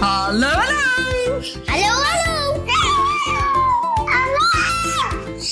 Hallo, 0.00 0.48
hallo! 0.48 1.40
Hallo, 1.66 1.92
hallo! 2.08 2.64
Hallo! 4.08 4.46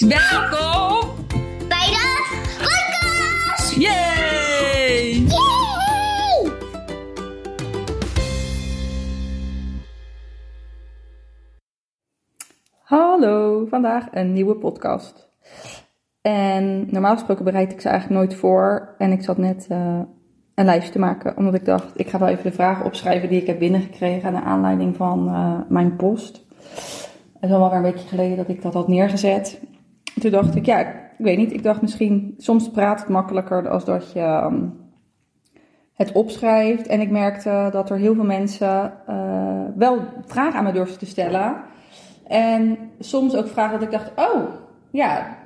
Welkom 0.08 1.14
Bij 1.68 1.86
de 1.90 2.18
podcast! 2.58 3.74
Yay! 3.74 5.26
Yay! 5.26 6.52
Hallo, 12.82 13.66
vandaag 13.66 14.06
een 14.10 14.32
nieuwe 14.32 14.56
podcast. 14.56 15.28
En 16.20 16.86
normaal 16.90 17.14
gesproken 17.14 17.44
bereid 17.44 17.72
ik 17.72 17.80
ze 17.80 17.88
eigenlijk 17.88 18.20
nooit 18.20 18.34
voor. 18.40 18.94
En 18.98 19.12
ik 19.12 19.22
zat 19.22 19.38
net 19.38 19.66
eh, 19.68 20.00
een 20.58 20.64
lijstje 20.64 20.92
te 20.92 20.98
maken, 20.98 21.36
omdat 21.36 21.54
ik 21.54 21.64
dacht, 21.64 21.92
ik 21.94 22.08
ga 22.08 22.18
wel 22.18 22.28
even 22.28 22.42
de 22.42 22.52
vragen 22.52 22.84
opschrijven 22.84 23.28
die 23.28 23.40
ik 23.40 23.46
heb 23.46 23.58
binnengekregen 23.58 24.32
naar 24.32 24.42
aanleiding 24.42 24.96
van 24.96 25.28
eh, 25.28 25.54
mijn 25.68 25.96
post. 25.96 26.44
Het 27.32 27.50
is 27.50 27.50
al 27.50 27.58
wel 27.58 27.68
weer 27.68 27.76
een 27.76 27.92
beetje 27.92 28.08
geleden 28.08 28.36
dat 28.36 28.48
ik 28.48 28.62
dat 28.62 28.74
had 28.74 28.88
neergezet. 28.88 29.60
Toen 30.20 30.30
dacht 30.30 30.54
ik, 30.54 30.66
ja, 30.66 30.78
ik 30.80 31.24
weet 31.24 31.36
niet, 31.36 31.52
ik 31.52 31.62
dacht 31.62 31.82
misschien, 31.82 32.34
soms 32.38 32.70
praat 32.70 33.00
het 33.00 33.08
makkelijker 33.08 33.68
als 33.68 33.84
dat 33.84 34.12
je 34.12 34.20
ehm, 34.20 34.64
het 35.94 36.12
opschrijft. 36.12 36.86
En 36.86 37.00
ik 37.00 37.10
merkte 37.10 37.68
dat 37.72 37.90
er 37.90 37.96
heel 37.96 38.14
veel 38.14 38.24
mensen 38.24 38.92
eh, 39.06 39.64
wel 39.76 39.98
vragen 40.26 40.58
aan 40.58 40.64
me 40.64 40.72
durfden 40.72 40.98
te 40.98 41.06
stellen. 41.06 41.56
En 42.26 42.78
soms 42.98 43.36
ook 43.36 43.48
vragen 43.48 43.78
dat 43.78 43.82
ik 43.82 43.98
dacht, 43.98 44.10
oh, 44.16 44.42
ja, 44.90 45.37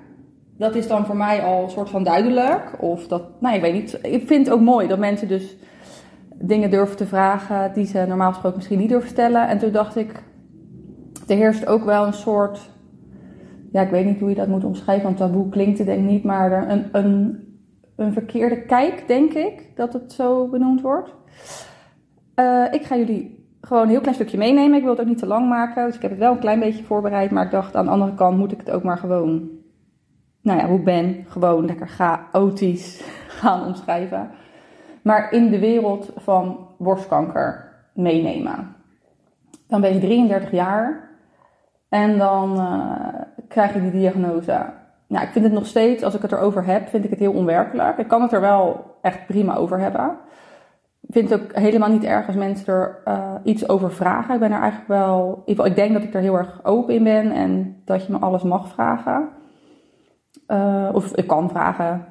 dat 0.57 0.75
is 0.75 0.89
dan 0.89 1.07
voor 1.07 1.17
mij 1.17 1.43
al 1.43 1.63
een 1.63 1.71
soort 1.71 1.91
van 1.91 2.05
duidelijk. 2.05 2.83
Of 2.83 3.07
dat, 3.07 3.23
nou, 3.41 3.55
ik 3.55 3.61
weet 3.61 3.73
niet. 3.73 3.99
Ik 4.03 4.27
vind 4.27 4.47
het 4.47 4.55
ook 4.55 4.61
mooi 4.61 4.89
dat 4.89 4.99
mensen 4.99 5.29
dus 5.29 5.57
dingen 6.35 6.71
durven 6.71 6.97
te 6.97 7.07
vragen 7.07 7.73
die 7.75 7.87
ze 7.87 8.05
normaal 8.09 8.31
gesproken 8.31 8.57
misschien 8.57 8.79
niet 8.79 8.89
durven 8.89 9.09
stellen. 9.09 9.49
En 9.49 9.59
toen 9.59 9.73
dacht 9.73 9.97
ik, 9.97 10.23
er 11.27 11.37
heerst 11.37 11.67
ook 11.67 11.85
wel 11.85 12.07
een 12.07 12.13
soort, 12.13 12.71
ja, 13.73 13.81
ik 13.81 13.91
weet 13.91 14.05
niet 14.05 14.21
hoe 14.21 14.29
je 14.29 14.35
dat 14.35 14.49
moet 14.49 14.65
omschrijven, 14.65 15.05
want 15.05 15.17
taboe 15.17 15.49
klinkt 15.49 15.79
het 15.79 15.87
denk 15.87 16.01
ik 16.01 16.11
niet, 16.11 16.25
maar 16.25 16.71
een, 16.71 16.89
een, 16.93 17.45
een 17.97 18.13
verkeerde 18.13 18.63
kijk, 18.63 19.05
denk 19.07 19.33
ik, 19.33 19.67
dat 19.75 19.93
het 19.93 20.13
zo 20.13 20.49
benoemd 20.49 20.81
wordt. 20.81 21.15
Eh, 22.35 22.65
ik 22.71 22.83
ga 22.83 22.97
jullie 22.97 23.47
gewoon 23.61 23.83
een 23.83 23.89
heel 23.89 24.01
klein 24.01 24.15
stukje 24.15 24.39
meenemen. 24.39 24.77
Ik 24.77 24.83
wil 24.83 24.91
het 24.91 25.01
ook 25.01 25.07
niet 25.07 25.19
te 25.19 25.27
lang 25.27 25.49
maken, 25.49 25.87
dus 25.87 25.97
ik 25.97 26.03
heb 26.03 26.11
het 26.11 26.21
wel 26.21 26.33
een 26.33 26.39
klein 26.39 26.61
beetje 26.61 26.85
voorbereid. 26.85 27.31
Maar 27.31 27.45
ik 27.45 27.51
dacht, 27.51 27.77
aan 27.77 27.85
de 27.85 27.91
andere 27.91 28.15
kant 28.15 28.39
moet 28.39 28.53
ik 28.53 28.59
het 28.59 28.71
ook 28.71 28.83
maar 28.83 28.99
gewoon, 28.99 29.49
nou 30.43 30.59
ja, 30.59 30.67
hoe 30.67 30.79
ik 30.79 30.85
ben, 30.85 31.25
gewoon 31.29 31.67
lekker 31.67 31.89
chaotisch 31.89 33.03
gaan 33.41 33.67
omschrijven. 33.67 34.31
Maar 35.03 35.33
in 35.33 35.51
de 35.51 35.59
wereld 35.59 36.11
van 36.17 36.69
borstkanker 36.79 37.73
meenemen. 37.93 38.77
Dan 39.69 39.81
ben 39.81 39.95
je 39.95 40.01
33 40.01 40.51
jaar 40.51 41.11
en 41.89 42.19
dan 42.19 42.59
eh, 42.59 43.21
krijg 43.49 43.75
je 43.75 43.81
die 43.81 43.91
diagnose. 43.91 44.65
Nou, 45.07 45.25
ik 45.25 45.33
vind 45.33 45.45
het 45.45 45.55
nog 45.55 45.67
steeds, 45.67 46.03
als 46.03 46.15
ik 46.15 46.23
het 46.23 46.33
erover 46.33 46.65
heb, 46.65 46.89
vind 46.89 47.05
ik 47.05 47.11
het 47.11 47.19
heel 47.19 47.33
onwerkelijk. 47.33 47.99
Ik 47.99 48.09
kan 48.09 48.23
het 48.23 48.33
er 48.33 48.41
wel 48.41 48.97
echt 49.03 49.27
prima 49.27 49.55
over 49.55 49.79
hebben. 49.79 50.17
Ik 51.01 51.13
vind 51.13 51.31
het 51.31 51.41
ook 51.41 51.57
helemaal 51.57 51.89
niet 51.89 52.05
erg 52.05 52.27
als 52.27 52.37
mensen 52.37 52.75
er 52.75 53.03
uh, 53.05 53.35
iets 53.43 53.69
over 53.69 53.93
vragen. 53.93 54.35
Ik 54.35 54.41
ben 54.41 54.53
er 54.53 54.61
eigenlijk 54.61 54.89
wel, 54.89 55.43
ik 55.45 55.77
denk 55.77 55.93
dat 55.93 56.03
ik 56.03 56.15
er 56.15 56.21
heel 56.21 56.37
erg 56.37 56.61
open 56.65 56.95
in 56.95 57.05
ben 57.05 57.33
en 57.33 57.83
dat 57.85 58.07
je 58.07 58.13
me 58.13 58.19
alles 58.19 58.43
mag 58.43 58.69
vragen. 58.69 59.29
Uh, 60.53 60.89
of 60.93 61.15
ik 61.15 61.27
kan 61.27 61.51
vragen. 61.51 62.05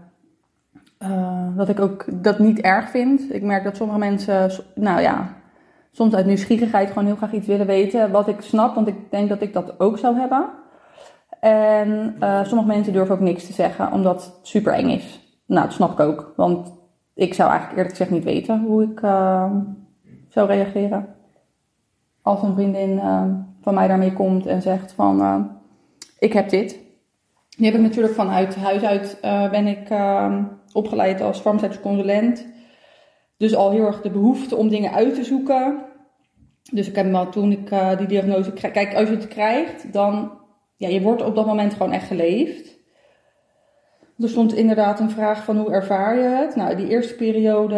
Uh, 0.99 1.57
dat 1.57 1.69
ik 1.69 1.79
ook 1.79 2.05
dat 2.23 2.39
niet 2.39 2.59
erg 2.59 2.89
vind. 2.89 3.33
Ik 3.33 3.43
merk 3.43 3.63
dat 3.63 3.75
sommige 3.75 3.99
mensen, 3.99 4.51
nou 4.75 5.01
ja, 5.01 5.33
soms 5.91 6.13
uit 6.15 6.25
nieuwsgierigheid 6.25 6.87
gewoon 6.87 7.05
heel 7.05 7.15
graag 7.15 7.31
iets 7.31 7.47
willen 7.47 7.65
weten. 7.65 8.11
Wat 8.11 8.27
ik 8.27 8.41
snap, 8.41 8.75
want 8.75 8.87
ik 8.87 9.11
denk 9.11 9.29
dat 9.29 9.41
ik 9.41 9.53
dat 9.53 9.79
ook 9.79 9.97
zou 9.97 10.17
hebben. 10.17 10.49
En 11.39 12.15
sommige 12.19 12.67
mensen 12.67 12.93
durven 12.93 13.15
ook 13.15 13.21
niks 13.21 13.45
te 13.45 13.53
zeggen, 13.53 13.91
omdat 13.91 14.25
het 14.25 14.47
super 14.47 14.73
eng 14.73 14.89
is. 14.89 15.35
Nou, 15.45 15.65
dat 15.65 15.73
snap 15.73 15.91
ik 15.91 15.99
ook. 15.99 16.33
Want 16.35 16.73
ik 17.13 17.33
zou 17.33 17.49
eigenlijk 17.49 17.77
eerlijk 17.77 17.97
gezegd 17.97 18.15
niet 18.15 18.33
weten 18.33 18.59
hoe 18.59 18.83
ik 18.83 18.99
zou 20.29 20.47
reageren. 20.47 21.07
Als 22.21 22.41
een 22.41 22.53
vriendin 22.53 22.99
van 23.61 23.73
mij 23.73 23.87
daarmee 23.87 24.13
komt 24.13 24.45
en 24.45 24.61
zegt 24.61 24.93
van, 24.93 25.49
ik 26.19 26.33
heb 26.33 26.49
dit. 26.49 26.79
Nu 27.57 27.65
heb 27.65 27.75
ik 27.75 27.81
natuurlijk 27.81 28.13
vanuit 28.13 28.55
huis 28.55 28.83
uit, 28.83 29.17
ben 29.51 29.67
ik 29.67 29.89
ehm, 29.89 30.43
opgeleid 30.73 31.21
als 31.21 31.39
farmaceutisch 31.39 31.79
consulent. 31.79 32.47
Dus 33.37 33.55
al 33.55 33.71
heel 33.71 33.85
erg 33.85 34.01
de 34.01 34.09
behoefte 34.09 34.55
om 34.55 34.69
dingen 34.69 34.91
uit 34.91 35.15
te 35.15 35.23
zoeken. 35.23 35.85
Dus 36.71 36.87
ik 36.87 36.95
heb 36.95 37.05
me 37.05 37.29
toen 37.29 37.51
ik 37.51 37.69
die 37.97 38.07
diagnose 38.07 38.53
kreeg, 38.53 38.71
kijk, 38.71 38.95
als 38.95 39.09
je 39.09 39.15
het 39.15 39.27
krijgt, 39.27 39.93
dan, 39.93 40.31
ja, 40.77 40.87
je 40.87 41.01
wordt 41.01 41.23
op 41.23 41.35
dat 41.35 41.45
moment 41.45 41.73
gewoon 41.73 41.91
echt 41.91 42.07
geleefd. 42.07 42.79
Er 44.21 44.29
stond 44.29 44.53
inderdaad 44.53 44.99
een 44.99 45.09
vraag 45.09 45.43
van 45.43 45.57
hoe 45.57 45.71
ervaar 45.71 46.15
je 46.15 46.27
het? 46.27 46.55
Nou, 46.55 46.75
die 46.75 46.87
eerste 46.87 47.15
periode, 47.15 47.75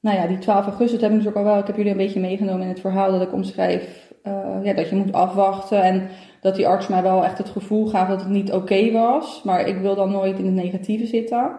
nou 0.00 0.16
ja, 0.16 0.26
die 0.26 0.38
12 0.38 0.66
augustus, 0.66 0.90
dat 0.90 1.00
heb 1.00 1.10
ik 1.10 1.16
natuurlijk 1.16 1.46
al 1.46 1.52
wel. 1.52 1.60
Ik 1.60 1.66
heb 1.66 1.76
jullie 1.76 1.90
een 1.90 1.96
beetje 1.96 2.20
meegenomen 2.20 2.62
in 2.62 2.68
het 2.68 2.80
verhaal 2.80 3.10
dat 3.10 3.22
ik 3.22 3.32
omschrijf. 3.32 4.12
Uh, 4.24 4.58
ja, 4.62 4.72
dat 4.72 4.88
je 4.88 4.96
moet 4.96 5.12
afwachten 5.12 5.82
en 5.82 6.08
dat 6.46 6.56
die 6.56 6.68
arts 6.68 6.88
mij 6.88 7.02
wel 7.02 7.24
echt 7.24 7.38
het 7.38 7.48
gevoel 7.48 7.86
gaf 7.86 8.08
dat 8.08 8.20
het 8.20 8.28
niet 8.28 8.52
oké 8.52 8.92
was. 8.92 9.42
Maar 9.42 9.68
ik 9.68 9.78
wil 9.78 9.94
dan 9.94 10.10
nooit 10.10 10.38
in 10.38 10.44
het 10.44 10.54
negatieve 10.54 11.06
zitten. 11.06 11.56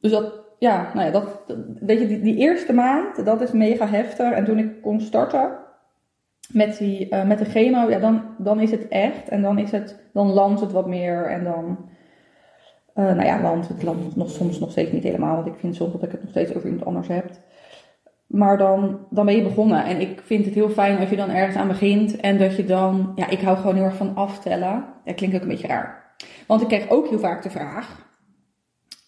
Dus 0.00 0.10
dat, 0.10 0.32
ja, 0.58 0.90
nou 0.94 1.06
ja, 1.06 1.12
dat, 1.12 1.42
weet 1.80 2.00
je, 2.00 2.06
die, 2.06 2.20
die 2.20 2.36
eerste 2.36 2.72
maand, 2.72 3.24
dat 3.24 3.40
is 3.40 3.52
mega 3.52 3.86
heftig. 3.86 4.32
En 4.32 4.44
toen 4.44 4.58
ik 4.58 4.82
kon 4.82 5.00
starten, 5.00 5.50
met, 6.52 6.78
die, 6.78 7.06
uh, 7.10 7.24
met 7.24 7.38
de 7.38 7.44
chemo, 7.44 7.90
ja, 7.90 7.98
dan, 7.98 8.22
dan 8.38 8.60
is 8.60 8.70
het 8.70 8.88
echt. 8.88 9.28
En 9.28 9.42
dan, 9.42 9.58
is 9.58 9.70
het, 9.70 10.00
dan 10.12 10.32
landt 10.32 10.60
het 10.60 10.72
wat 10.72 10.86
meer. 10.86 11.26
En 11.26 11.44
dan, 11.44 11.78
uh, 12.94 13.04
nou 13.04 13.24
ja, 13.24 13.42
landt 13.42 13.68
het 13.68 13.82
landt 13.82 14.16
nog, 14.16 14.30
soms 14.30 14.58
nog 14.58 14.70
steeds 14.70 14.92
niet 14.92 15.02
helemaal. 15.02 15.34
Want 15.34 15.46
ik 15.46 15.58
vind 15.58 15.74
soms 15.74 15.92
dat 15.92 16.02
ik 16.02 16.10
het 16.10 16.20
nog 16.20 16.30
steeds 16.30 16.54
over 16.54 16.68
iemand 16.68 16.86
anders 16.86 17.08
heb. 17.08 17.30
Maar 18.26 18.58
dan, 18.58 19.06
dan 19.10 19.26
ben 19.26 19.36
je 19.36 19.42
begonnen. 19.42 19.84
En 19.84 20.00
ik 20.00 20.20
vind 20.24 20.44
het 20.44 20.54
heel 20.54 20.70
fijn 20.70 20.98
als 20.98 21.10
je 21.10 21.16
dan 21.16 21.30
ergens 21.30 21.56
aan 21.56 21.68
begint. 21.68 22.16
En 22.16 22.38
dat 22.38 22.56
je 22.56 22.64
dan, 22.64 23.12
ja, 23.14 23.28
ik 23.28 23.40
hou 23.40 23.56
gewoon 23.56 23.74
heel 23.74 23.84
erg 23.84 23.96
van 23.96 24.14
aftellen. 24.14 24.84
Dat 25.04 25.14
klinkt 25.14 25.36
ook 25.36 25.42
een 25.42 25.48
beetje 25.48 25.66
raar. 25.66 26.14
Want 26.46 26.60
ik 26.60 26.68
krijg 26.68 26.88
ook 26.88 27.08
heel 27.08 27.18
vaak 27.18 27.42
de 27.42 27.50
vraag 27.50 28.06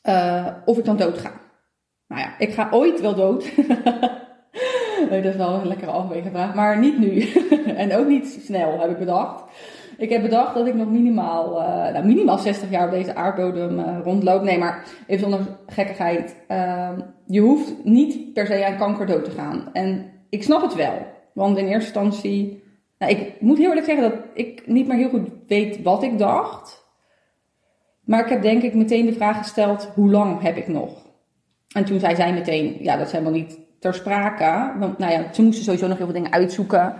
uh, 0.08 0.46
of 0.64 0.78
ik 0.78 0.84
dan 0.84 0.96
dood 0.96 1.18
ga. 1.18 1.32
Nou 2.08 2.20
ja, 2.20 2.38
ik 2.38 2.52
ga 2.52 2.68
ooit 2.70 3.00
wel 3.00 3.14
dood. 3.14 3.50
Dat 5.10 5.24
is 5.24 5.36
wel 5.36 5.54
een 5.54 5.66
lekkere 5.66 5.90
algemene 5.90 6.30
vraag. 6.30 6.54
Maar 6.54 6.78
niet 6.78 6.98
nu. 6.98 7.32
en 7.82 7.96
ook 7.96 8.06
niet 8.06 8.40
snel, 8.44 8.80
heb 8.80 8.90
ik 8.90 8.98
bedacht. 8.98 9.42
Ik 9.98 10.10
heb 10.10 10.22
bedacht 10.22 10.54
dat 10.54 10.66
ik 10.66 10.74
nog 10.74 10.90
minimaal, 10.90 11.60
uh, 11.60 11.92
nou, 11.92 12.06
minimaal 12.06 12.38
60 12.38 12.70
jaar 12.70 12.86
op 12.86 12.90
deze 12.90 13.14
aardbodem 13.14 13.78
uh, 13.78 13.98
rondloop. 14.02 14.42
Nee, 14.42 14.58
maar 14.58 14.84
even 15.06 15.30
zonder 15.30 15.56
gekkigheid. 15.66 16.36
Uh, 16.48 16.90
je 17.26 17.40
hoeft 17.40 17.84
niet 17.84 18.32
per 18.32 18.46
se 18.46 18.66
aan 18.66 18.76
kanker 18.76 19.06
dood 19.06 19.24
te 19.24 19.30
gaan. 19.30 19.68
En 19.72 20.10
ik 20.28 20.42
snap 20.42 20.62
het 20.62 20.74
wel. 20.74 21.06
Want 21.32 21.58
in 21.58 21.66
eerste 21.66 22.00
instantie... 22.00 22.62
Nou, 22.98 23.12
ik 23.12 23.40
moet 23.40 23.58
heel 23.58 23.68
eerlijk 23.68 23.86
zeggen 23.86 24.10
dat 24.10 24.20
ik 24.34 24.62
niet 24.66 24.86
meer 24.86 24.96
heel 24.96 25.08
goed 25.08 25.28
weet 25.46 25.82
wat 25.82 26.02
ik 26.02 26.18
dacht. 26.18 26.86
Maar 28.04 28.20
ik 28.20 28.28
heb 28.28 28.42
denk 28.42 28.62
ik 28.62 28.74
meteen 28.74 29.06
de 29.06 29.12
vraag 29.12 29.38
gesteld, 29.38 29.90
hoe 29.94 30.10
lang 30.10 30.42
heb 30.42 30.56
ik 30.56 30.68
nog? 30.68 31.06
En 31.72 31.84
toen 31.84 32.00
zei 32.00 32.14
zij 32.14 32.32
meteen, 32.32 32.76
ja, 32.80 32.96
dat 32.96 33.06
is 33.06 33.12
helemaal 33.12 33.32
niet 33.32 33.58
ter 33.78 33.94
sprake. 33.94 34.72
Want, 34.78 34.98
nou 34.98 35.12
ja, 35.12 35.32
ze 35.32 35.42
moesten 35.42 35.64
sowieso 35.64 35.86
nog 35.86 35.96
heel 35.96 36.06
veel 36.06 36.14
dingen 36.14 36.32
uitzoeken. 36.32 36.94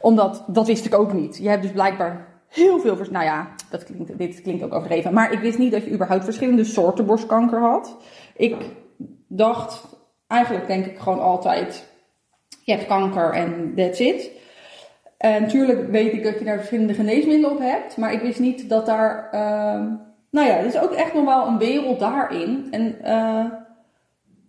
Omdat, 0.00 0.44
dat 0.46 0.66
wist 0.66 0.86
ik 0.86 0.94
ook 0.94 1.12
niet. 1.12 1.36
Je 1.36 1.48
hebt 1.48 1.62
dus 1.62 1.72
blijkbaar 1.72 2.35
heel 2.48 2.80
veel... 2.80 2.96
Nou 3.10 3.24
ja, 3.24 3.48
dat 3.70 3.84
klinkt, 3.84 4.18
dit 4.18 4.42
klinkt 4.42 4.62
ook 4.62 4.74
overdreven. 4.74 5.12
Maar 5.12 5.32
ik 5.32 5.38
wist 5.38 5.58
niet 5.58 5.72
dat 5.72 5.84
je 5.84 5.92
überhaupt 5.92 6.24
verschillende 6.24 6.64
soorten 6.64 7.06
borstkanker 7.06 7.60
had. 7.60 7.96
Ik 8.36 8.56
dacht, 9.28 9.98
eigenlijk 10.26 10.66
denk 10.66 10.86
ik 10.86 10.98
gewoon 10.98 11.20
altijd... 11.20 11.94
Je 12.62 12.72
hebt 12.72 12.86
kanker 12.86 13.32
en 13.32 13.72
that's 13.76 14.00
it. 14.00 14.30
En 15.18 15.42
natuurlijk 15.42 15.90
weet 15.90 16.12
ik 16.12 16.22
dat 16.22 16.38
je 16.38 16.44
daar 16.44 16.56
verschillende 16.56 16.94
geneesmiddelen 16.94 17.50
op 17.50 17.58
hebt. 17.58 17.96
Maar 17.96 18.12
ik 18.12 18.20
wist 18.20 18.40
niet 18.40 18.68
dat 18.68 18.86
daar... 18.86 19.30
Uh, 19.34 19.40
nou 20.30 20.46
ja, 20.46 20.56
er 20.58 20.64
is 20.64 20.78
ook 20.78 20.92
echt 20.92 21.14
nog 21.14 21.24
wel 21.24 21.46
een 21.46 21.58
wereld 21.58 21.98
daarin. 21.98 22.66
En... 22.70 22.98
Uh, 23.04 23.44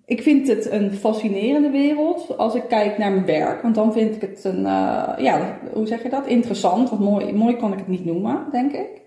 ik 0.08 0.22
vind 0.22 0.48
het 0.48 0.72
een 0.72 0.92
fascinerende 0.92 1.70
wereld 1.70 2.38
als 2.38 2.56
ik 2.56 2.64
kijk 2.68 2.98
naar 2.98 3.12
mijn 3.12 3.26
werk. 3.26 3.62
Want 3.62 3.76
dan 3.76 3.94
vind 3.94 4.16
ik 4.16 4.22
het 4.22 4.44
een, 4.44 4.60
uh, 4.60 5.14
ja, 5.18 5.60
hoe 5.74 5.88
zeg 5.88 6.04
je 6.04 6.10
dat? 6.10 6.28
Interessant. 6.28 6.90
Want 6.90 7.02
mooi, 7.02 7.34
mooi 7.34 7.56
kan 7.56 7.72
ik 7.72 7.78
het 7.78 7.88
niet 7.88 8.06
noemen, 8.06 8.46
denk 8.52 8.72
ik. 8.72 9.02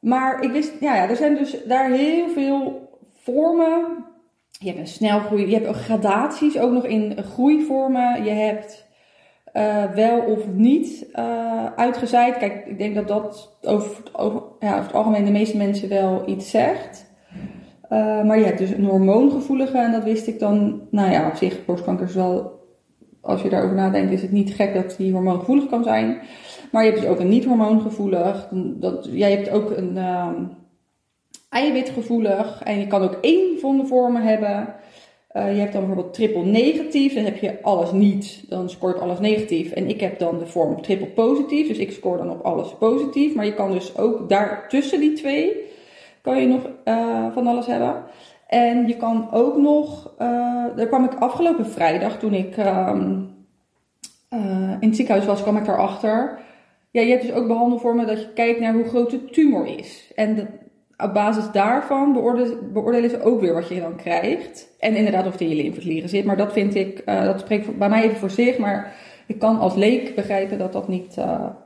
Maar 0.00 0.42
ik 0.42 0.50
wist, 0.50 0.72
ja, 0.80 0.94
ja, 0.94 1.08
er 1.08 1.16
zijn 1.16 1.36
dus 1.36 1.56
daar 1.64 1.90
heel 1.90 2.28
veel 2.28 2.88
vormen. 3.12 4.04
Je 4.50 4.66
hebt 4.66 4.78
een 4.78 4.86
snelgroei, 4.86 5.50
je 5.50 5.54
hebt 5.54 5.76
gradaties 5.76 6.58
ook 6.58 6.72
nog 6.72 6.84
in 6.84 7.16
groeivormen. 7.22 8.24
Je 8.24 8.30
hebt 8.30 8.86
uh, 9.54 9.84
wel 9.84 10.20
of 10.20 10.46
niet 10.46 11.06
uh, 11.14 11.72
uitgezaaid. 11.72 12.38
Kijk, 12.38 12.66
ik 12.66 12.78
denk 12.78 12.94
dat 12.94 13.08
dat 13.08 13.56
over, 13.62 14.02
over, 14.12 14.42
ja, 14.60 14.72
over 14.72 14.84
het 14.84 14.94
algemeen 14.94 15.24
de 15.24 15.30
meeste 15.30 15.56
mensen 15.56 15.88
wel 15.88 16.22
iets 16.26 16.50
zegt. 16.50 17.05
Uh, 17.90 18.24
maar 18.24 18.38
je 18.38 18.44
hebt 18.44 18.58
dus 18.58 18.70
een 18.70 18.84
hormoongevoelige 18.84 19.78
en 19.78 19.92
dat 19.92 20.04
wist 20.04 20.26
ik 20.26 20.38
dan, 20.38 20.80
nou 20.90 21.10
ja, 21.10 21.28
op 21.28 21.34
zich, 21.34 21.64
borstkanker 21.64 22.06
is 22.06 22.14
wel 22.14 22.56
als 23.26 23.42
je 23.42 23.48
daarover 23.48 23.76
nadenkt, 23.76 24.12
is 24.12 24.22
het 24.22 24.32
niet 24.32 24.54
gek 24.54 24.74
dat 24.74 24.94
die 24.98 25.12
hormoongevoelig 25.12 25.66
kan 25.66 25.84
zijn. 25.84 26.18
Maar 26.72 26.84
je 26.84 26.90
hebt 26.90 27.02
dus 27.02 27.10
ook 27.10 27.20
een 27.20 27.28
niet-hormoongevoelig. 27.28 28.48
Dat, 28.52 29.08
jij 29.10 29.30
hebt 29.30 29.50
ook 29.50 29.70
een 29.70 29.96
ehm, 29.96 30.44
eiwitgevoelig. 31.48 32.62
En 32.64 32.78
je 32.78 32.86
kan 32.86 33.02
ook 33.02 33.18
één 33.20 33.58
van 33.60 33.76
de 33.76 33.86
vormen 33.86 34.22
hebben. 34.22 34.74
Eh, 35.28 35.54
je 35.54 35.60
hebt 35.60 35.72
dan 35.72 35.86
bijvoorbeeld 35.86 36.14
triple 36.14 36.44
negatief, 36.44 37.14
dan 37.14 37.24
heb 37.24 37.36
je 37.36 37.62
alles 37.62 37.92
niet, 37.92 38.44
dan 38.48 38.70
scoort 38.70 39.00
alles 39.00 39.18
negatief. 39.18 39.72
En 39.72 39.88
ik 39.88 40.00
heb 40.00 40.18
dan 40.18 40.38
de 40.38 40.46
vorm 40.46 40.82
triple 40.82 41.06
positief, 41.06 41.68
dus 41.68 41.78
ik 41.78 41.92
score 41.92 42.16
dan 42.16 42.30
op 42.30 42.44
alles 42.44 42.74
positief. 42.78 43.34
Maar 43.34 43.44
je 43.44 43.54
kan 43.54 43.72
dus 43.72 43.98
ook 43.98 44.28
daar 44.28 44.68
tussen 44.68 45.00
die 45.00 45.12
twee, 45.12 45.65
kan 46.26 46.40
je 46.40 46.46
nog 46.46 46.70
eh, 46.84 47.26
van 47.32 47.46
alles 47.46 47.66
hebben. 47.66 48.04
En 48.46 48.86
je 48.86 48.96
kan 48.96 49.28
ook 49.32 49.56
nog, 49.56 50.14
uh, 50.18 50.64
daar 50.76 50.86
kwam 50.86 51.04
ik 51.04 51.14
afgelopen 51.14 51.66
vrijdag 51.66 52.18
toen 52.18 52.34
ik 52.34 52.56
ehm, 52.56 53.20
in 54.80 54.88
het 54.88 54.96
ziekenhuis 54.96 55.26
was, 55.26 55.42
kwam 55.42 55.56
ik 55.56 55.64
daarachter. 55.64 56.38
Ja, 56.90 57.00
je 57.00 57.10
hebt 57.10 57.22
dus 57.22 57.32
ook 57.32 57.46
behandelvormen 57.46 58.06
dat 58.06 58.20
je 58.20 58.32
kijkt 58.32 58.60
naar 58.60 58.74
hoe 58.74 58.84
groot 58.84 59.10
de 59.10 59.24
tumor 59.24 59.78
is. 59.78 60.12
En 60.14 60.48
op 60.96 61.14
basis 61.14 61.50
daarvan 61.52 62.12
beoordelen, 62.12 62.72
beoordelen 62.72 63.10
ze 63.10 63.22
ook 63.22 63.40
weer 63.40 63.54
wat 63.54 63.68
je 63.68 63.80
dan 63.80 63.96
krijgt. 63.96 64.76
En 64.78 64.96
inderdaad 64.96 65.26
of 65.26 65.32
het 65.32 65.40
in 65.40 65.48
je 65.48 65.62
lymfeklieren 65.62 66.08
zit. 66.08 66.24
Maar 66.24 66.36
dat 66.36 66.52
vind 66.52 66.74
ik, 66.74 67.02
dat 67.06 67.40
spreekt 67.40 67.78
bij 67.78 67.88
mij 67.88 68.02
even 68.02 68.16
voor 68.16 68.30
zich. 68.30 68.58
Maar 68.58 68.92
ik 69.26 69.38
kan 69.38 69.58
als 69.58 69.74
leek 69.74 70.14
begrijpen 70.14 70.58
dat 70.58 70.72
dat 70.72 70.88
niet 70.88 71.16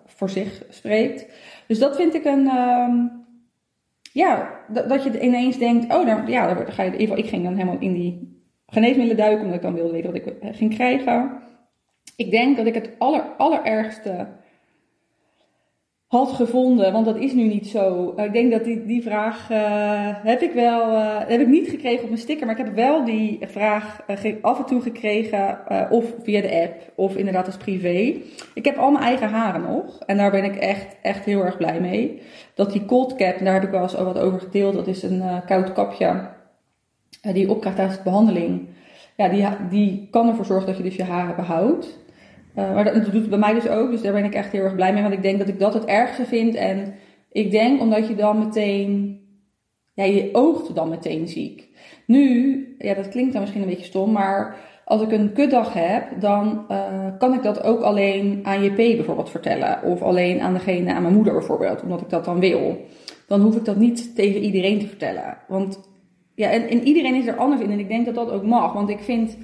voor 0.07 0.31
zich 0.31 0.63
spreekt. 0.69 1.27
Dus 1.67 1.79
dat 1.79 1.97
vind 1.97 2.15
ik 2.15 2.25
een. 2.25 2.45
Uh, 2.45 3.20
ja, 4.13 4.61
dat, 4.69 4.89
dat, 4.89 5.05
je 5.05 5.21
ineens 5.21 5.59
denkt: 5.59 5.95
oh, 5.95 6.29
ja, 6.29 6.55
dan 6.55 6.73
ga 6.73 6.83
je. 6.83 6.89
In 6.89 7.01
ieder 7.01 7.17
geval, 7.17 7.25
ik 7.25 7.31
ging 7.31 7.45
dan 7.45 7.55
helemaal 7.55 7.79
in 7.79 7.93
die 7.93 8.43
geneesmiddelen 8.67 9.17
duiken, 9.17 9.41
omdat 9.41 9.57
ik 9.57 9.63
dan 9.63 9.75
wilde 9.75 9.93
weten 9.93 10.13
wat 10.13 10.21
ik 10.21 10.55
ging 10.57 10.75
krijgen. 10.75 11.39
Ik 12.17 12.31
denk 12.31 12.57
dat 12.57 12.67
ik 12.67 12.75
het 12.75 12.91
aller, 12.99 13.23
allerergste 13.23 14.29
had 16.11 16.33
gevonden, 16.33 16.93
want 16.93 17.05
dat 17.05 17.17
is 17.17 17.33
nu 17.33 17.43
niet 17.43 17.67
zo. 17.67 18.15
Ik 18.17 18.33
denk 18.33 18.53
dat 18.53 18.65
die, 18.65 18.85
die 18.85 19.03
vraag 19.03 19.51
uh, 19.51 19.59
heb 20.23 20.41
ik 20.41 20.53
wel, 20.53 20.93
uh, 20.93 21.19
heb 21.19 21.41
ik 21.41 21.47
niet 21.47 21.69
gekregen 21.69 22.03
op 22.03 22.09
mijn 22.09 22.21
sticker, 22.21 22.47
maar 22.47 22.59
ik 22.59 22.65
heb 22.65 22.75
wel 22.75 23.05
die 23.05 23.39
vraag 23.47 24.01
af 24.41 24.59
en 24.59 24.65
toe 24.65 24.81
gekregen, 24.81 25.59
of 25.91 26.05
via 26.23 26.41
de 26.41 26.61
app, 26.63 26.93
of 26.95 27.17
inderdaad 27.17 27.47
als 27.47 27.57
privé. 27.57 28.21
Ik 28.55 28.65
heb 28.65 28.77
al 28.77 28.91
mijn 28.91 29.05
eigen 29.05 29.29
haren 29.29 29.63
nog, 29.63 29.99
en 30.07 30.17
daar 30.17 30.31
ben 30.31 30.45
ik 30.45 30.57
echt, 30.57 30.97
echt 31.03 31.25
heel 31.25 31.45
erg 31.45 31.57
blij 31.57 31.81
mee. 31.81 32.23
Dat 32.55 32.73
die 32.73 32.85
cold 32.85 33.17
cap, 33.17 33.39
daar 33.39 33.55
heb 33.55 33.65
ik 33.65 33.71
wel 33.71 33.83
eens 33.83 33.95
wat 33.95 34.19
over 34.19 34.41
gedeeld, 34.41 34.75
dat 34.75 34.87
is 34.87 35.03
een 35.03 35.23
koud 35.47 35.73
kapje 35.73 36.29
die 37.23 37.49
je 37.49 37.59
tijdens 37.59 37.97
de 37.97 38.03
behandeling. 38.05 38.69
Ja, 39.17 39.29
die, 39.29 39.47
die 39.71 40.09
kan 40.11 40.29
ervoor 40.29 40.45
zorgen 40.45 40.67
dat 40.67 40.77
je 40.77 40.83
dus 40.83 40.97
je 40.97 41.05
haren 41.05 41.37
behoudt. 41.37 41.99
Uh, 42.57 42.75
maar 42.75 42.85
dat, 42.85 42.95
doet 42.95 43.13
het 43.13 43.31
bij 43.31 43.39
mij 43.39 43.55
dus 43.55 43.69
ook, 43.69 43.91
dus 43.91 44.03
daar 44.03 44.13
ben 44.13 44.25
ik 44.25 44.35
echt 44.35 44.53
heel 44.53 44.63
erg 44.63 44.75
blij 44.75 44.93
mee. 44.93 45.03
Want 45.03 45.15
ik 45.15 45.23
denk 45.23 45.39
dat 45.39 45.49
ik 45.49 45.59
dat 45.59 45.75
het 45.75 45.85
ergste 45.85 46.25
vind. 46.25 46.55
En 46.55 46.95
ik 47.33 47.51
denk 47.51 47.81
omdat 47.81 48.09
je 48.09 48.15
dan 48.15 48.39
meteen, 48.39 49.21
ja, 49.95 50.05
je 50.05 50.29
oogt 50.33 50.75
dan 50.75 50.89
meteen 50.89 51.29
ziek. 51.29 51.69
Nu, 52.07 52.75
ja, 52.79 52.95
dat 52.95 53.09
klinkt 53.09 53.33
dan 53.33 53.41
misschien 53.41 53.63
een 53.63 53.69
beetje 53.69 53.85
stom, 53.85 54.13
maar 54.13 54.57
als 54.85 55.03
ik 55.03 55.13
een 55.13 55.33
kutdag 55.33 55.73
heb, 55.73 56.21
dan 56.21 56.65
uh, 56.71 57.07
kan 57.19 57.35
ik 57.35 57.43
dat 57.43 57.63
ook 57.63 57.81
alleen 57.81 58.41
aan 58.43 58.65
JP 58.65 58.77
bijvoorbeeld 58.77 59.31
vertellen. 59.31 59.83
Of 59.83 60.03
alleen 60.03 60.41
aan 60.41 60.53
degene, 60.53 60.93
aan 60.95 61.03
mijn 61.03 61.15
moeder 61.15 61.33
bijvoorbeeld, 61.33 61.83
omdat 61.83 62.01
ik 62.01 62.11
dat 62.11 62.25
dan 62.25 62.41
wil. 62.41 62.87
Dan 63.27 63.41
hoef 63.41 63.57
ik 63.57 63.65
dat 63.65 63.77
niet 63.77 64.15
tegen 64.15 64.41
iedereen 64.41 64.79
te 64.79 64.87
vertellen. 64.87 65.39
Want 65.49 65.81
ja, 66.35 66.51
en, 66.51 66.69
en 66.69 66.83
iedereen 66.83 67.15
is 67.15 67.27
er 67.27 67.37
anders 67.37 67.61
in. 67.61 67.71
En 67.71 67.79
ik 67.79 67.89
denk 67.89 68.07
dat 68.07 68.15
dat 68.15 68.31
ook 68.31 68.45
mag. 68.45 68.73
Want 68.73 68.89
ik 68.89 69.01
vind 69.01 69.37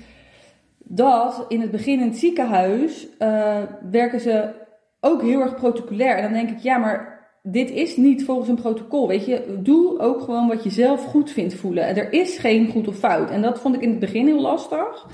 dat 0.88 1.44
in 1.48 1.60
het 1.60 1.70
begin 1.70 2.00
in 2.00 2.08
het 2.08 2.16
ziekenhuis 2.16 3.06
uh, 3.18 3.62
werken 3.90 4.20
ze 4.20 4.54
ook 5.00 5.22
heel 5.22 5.40
erg 5.40 5.54
protocolair. 5.54 6.16
En 6.16 6.22
dan 6.22 6.32
denk 6.32 6.50
ik, 6.50 6.58
ja, 6.58 6.78
maar 6.78 7.28
dit 7.42 7.70
is 7.70 7.96
niet 7.96 8.24
volgens 8.24 8.48
een 8.48 8.54
protocol. 8.54 9.08
Weet 9.08 9.26
je, 9.26 9.58
doe 9.62 9.98
ook 9.98 10.20
gewoon 10.20 10.48
wat 10.48 10.64
je 10.64 10.70
zelf 10.70 11.04
goed 11.04 11.30
vindt 11.30 11.54
voelen. 11.54 11.96
Er 11.96 12.12
is 12.12 12.38
geen 12.38 12.70
goed 12.70 12.88
of 12.88 12.96
fout. 12.96 13.30
En 13.30 13.42
dat 13.42 13.60
vond 13.60 13.74
ik 13.74 13.80
in 13.80 13.90
het 13.90 13.98
begin 13.98 14.26
heel 14.26 14.40
lastig. 14.40 15.06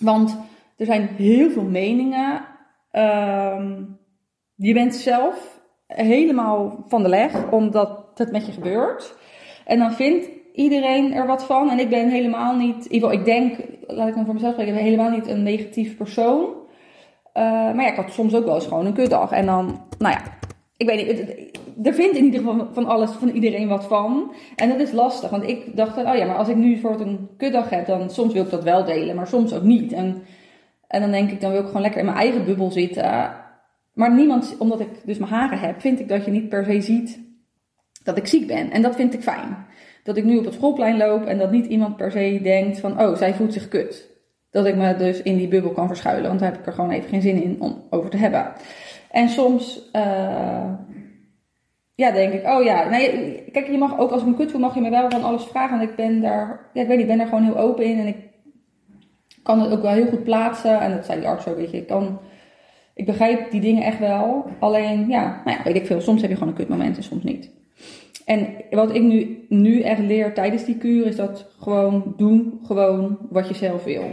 Want 0.00 0.38
er 0.76 0.86
zijn 0.86 1.06
heel 1.06 1.50
veel 1.50 1.64
meningen. 1.64 2.44
Uh, 2.92 3.70
je 4.54 4.74
bent 4.74 4.94
zelf 4.94 5.60
helemaal 5.86 6.84
van 6.88 7.02
de 7.02 7.08
leg 7.08 7.50
omdat 7.50 8.06
het 8.14 8.32
met 8.32 8.46
je 8.46 8.52
gebeurt. 8.52 9.16
En 9.64 9.78
dan 9.78 9.92
vindt 9.92 10.37
iedereen 10.58 11.12
er 11.12 11.26
wat 11.26 11.44
van. 11.44 11.70
En 11.70 11.78
ik 11.78 11.88
ben 11.88 12.08
helemaal 12.08 12.56
niet, 12.56 12.86
in 12.86 13.10
ik 13.10 13.24
denk, 13.24 13.56
laat 13.86 14.08
ik 14.08 14.14
dan 14.14 14.24
voor 14.24 14.34
mezelf 14.34 14.52
spreken, 14.52 14.74
ben 14.74 14.82
helemaal 14.82 15.10
niet 15.10 15.26
een 15.26 15.42
negatief 15.42 15.96
persoon. 15.96 16.44
Uh, 17.34 17.42
maar 17.44 17.82
ja, 17.82 17.90
ik 17.90 17.96
had 17.96 18.12
soms 18.12 18.34
ook 18.34 18.44
wel 18.44 18.54
eens 18.54 18.66
gewoon 18.66 18.86
een 18.86 18.92
kutdag. 18.92 19.30
En 19.30 19.46
dan, 19.46 19.82
nou 19.98 20.14
ja, 20.14 20.22
ik 20.76 20.86
weet 20.86 21.06
niet, 21.06 21.86
er 21.86 21.94
vindt 21.94 22.16
in 22.16 22.24
ieder 22.24 22.40
geval 22.40 22.68
van 22.72 22.86
alles, 22.86 23.10
van 23.10 23.28
iedereen 23.28 23.68
wat 23.68 23.84
van. 23.84 24.34
En 24.56 24.68
dat 24.68 24.80
is 24.80 24.92
lastig, 24.92 25.30
want 25.30 25.48
ik 25.48 25.76
dacht, 25.76 25.96
oh 25.96 26.14
ja, 26.14 26.26
maar 26.26 26.36
als 26.36 26.48
ik 26.48 26.56
nu 26.56 26.78
voor 26.78 27.00
een 27.00 27.28
kutdag 27.36 27.70
heb, 27.70 27.86
dan 27.86 28.10
soms 28.10 28.32
wil 28.32 28.44
ik 28.44 28.50
dat 28.50 28.62
wel 28.62 28.84
delen, 28.84 29.16
maar 29.16 29.26
soms 29.26 29.54
ook 29.54 29.62
niet. 29.62 29.92
En, 29.92 30.22
en 30.86 31.00
dan 31.00 31.10
denk 31.10 31.30
ik, 31.30 31.40
dan 31.40 31.50
wil 31.50 31.60
ik 31.60 31.66
gewoon 31.66 31.82
lekker 31.82 32.00
in 32.00 32.06
mijn 32.06 32.18
eigen 32.18 32.44
bubbel 32.44 32.70
zitten. 32.70 33.34
Maar 33.94 34.14
niemand, 34.14 34.56
omdat 34.58 34.80
ik 34.80 34.88
dus 35.04 35.18
mijn 35.18 35.30
haren 35.30 35.58
heb, 35.58 35.80
vind 35.80 36.00
ik 36.00 36.08
dat 36.08 36.24
je 36.24 36.30
niet 36.30 36.48
per 36.48 36.64
se 36.64 36.80
ziet 36.80 37.20
dat 38.04 38.16
ik 38.16 38.26
ziek 38.26 38.46
ben. 38.46 38.70
En 38.70 38.82
dat 38.82 38.96
vind 38.96 39.14
ik 39.14 39.22
fijn 39.22 39.66
dat 40.08 40.16
ik 40.16 40.24
nu 40.24 40.38
op 40.38 40.44
het 40.44 40.54
schoolplein 40.54 40.96
loop 40.96 41.24
en 41.24 41.38
dat 41.38 41.50
niet 41.50 41.66
iemand 41.66 41.96
per 41.96 42.10
se 42.10 42.40
denkt 42.42 42.80
van, 42.80 43.00
oh, 43.00 43.16
zij 43.16 43.34
voelt 43.34 43.52
zich 43.52 43.68
kut. 43.68 44.10
Dat 44.50 44.66
ik 44.66 44.76
me 44.76 44.96
dus 44.96 45.22
in 45.22 45.36
die 45.36 45.48
bubbel 45.48 45.70
kan 45.70 45.86
verschuilen, 45.86 46.28
want 46.28 46.40
daar 46.40 46.50
heb 46.50 46.60
ik 46.60 46.66
er 46.66 46.72
gewoon 46.72 46.90
even 46.90 47.08
geen 47.08 47.22
zin 47.22 47.42
in 47.42 47.56
om 47.60 47.82
over 47.90 48.10
te 48.10 48.16
hebben. 48.16 48.52
En 49.10 49.28
soms, 49.28 49.90
uh, 49.92 50.72
ja, 51.94 52.10
denk 52.10 52.32
ik, 52.32 52.46
oh 52.46 52.64
ja, 52.64 52.88
nee, 52.88 53.42
kijk, 53.52 53.66
je 53.66 53.78
mag 53.78 53.98
ook 53.98 54.10
als 54.10 54.20
ik 54.20 54.26
me 54.26 54.34
kut 54.34 54.50
voel, 54.50 54.60
mag 54.60 54.74
je 54.74 54.80
me 54.80 54.90
wel 54.90 55.10
van 55.10 55.22
alles 55.22 55.44
vragen. 55.44 55.78
Want 55.78 55.90
ik 55.90 55.96
ben 55.96 56.20
daar, 56.20 56.70
ja, 56.72 56.82
ik 56.82 56.88
weet 56.88 56.98
niet, 56.98 57.06
ben 57.06 57.18
daar 57.18 57.26
gewoon 57.26 57.44
heel 57.44 57.58
open 57.58 57.84
in 57.84 57.98
en 57.98 58.06
ik 58.06 58.16
kan 59.42 59.60
het 59.60 59.72
ook 59.72 59.82
wel 59.82 59.92
heel 59.92 60.08
goed 60.08 60.24
plaatsen. 60.24 60.80
En 60.80 60.90
dat 60.90 61.04
zei 61.04 61.18
die 61.18 61.28
arts 61.28 61.46
ook, 61.46 61.56
weet 61.56 61.70
je, 61.70 61.76
ik 61.76 61.86
kan, 61.86 62.18
ik 62.94 63.06
begrijp 63.06 63.50
die 63.50 63.60
dingen 63.60 63.82
echt 63.82 63.98
wel. 63.98 64.46
Alleen, 64.58 65.08
ja, 65.08 65.42
nou 65.44 65.56
ja, 65.56 65.64
weet 65.64 65.76
ik 65.76 65.86
veel, 65.86 66.00
soms 66.00 66.20
heb 66.20 66.30
je 66.30 66.36
gewoon 66.36 66.52
een 66.52 66.58
kutmoment 66.58 66.96
en 66.96 67.02
soms 67.02 67.22
niet. 67.22 67.50
En 68.28 68.64
wat 68.70 68.94
ik 68.94 69.02
nu, 69.02 69.46
nu 69.48 69.80
echt 69.80 70.00
leer 70.00 70.34
tijdens 70.34 70.64
die 70.64 70.76
kuur 70.76 71.06
is 71.06 71.16
dat 71.16 71.50
gewoon 71.58 72.14
doen 72.16 72.60
gewoon 72.62 73.18
wat 73.30 73.48
je 73.48 73.54
zelf 73.54 73.84
wil. 73.84 74.10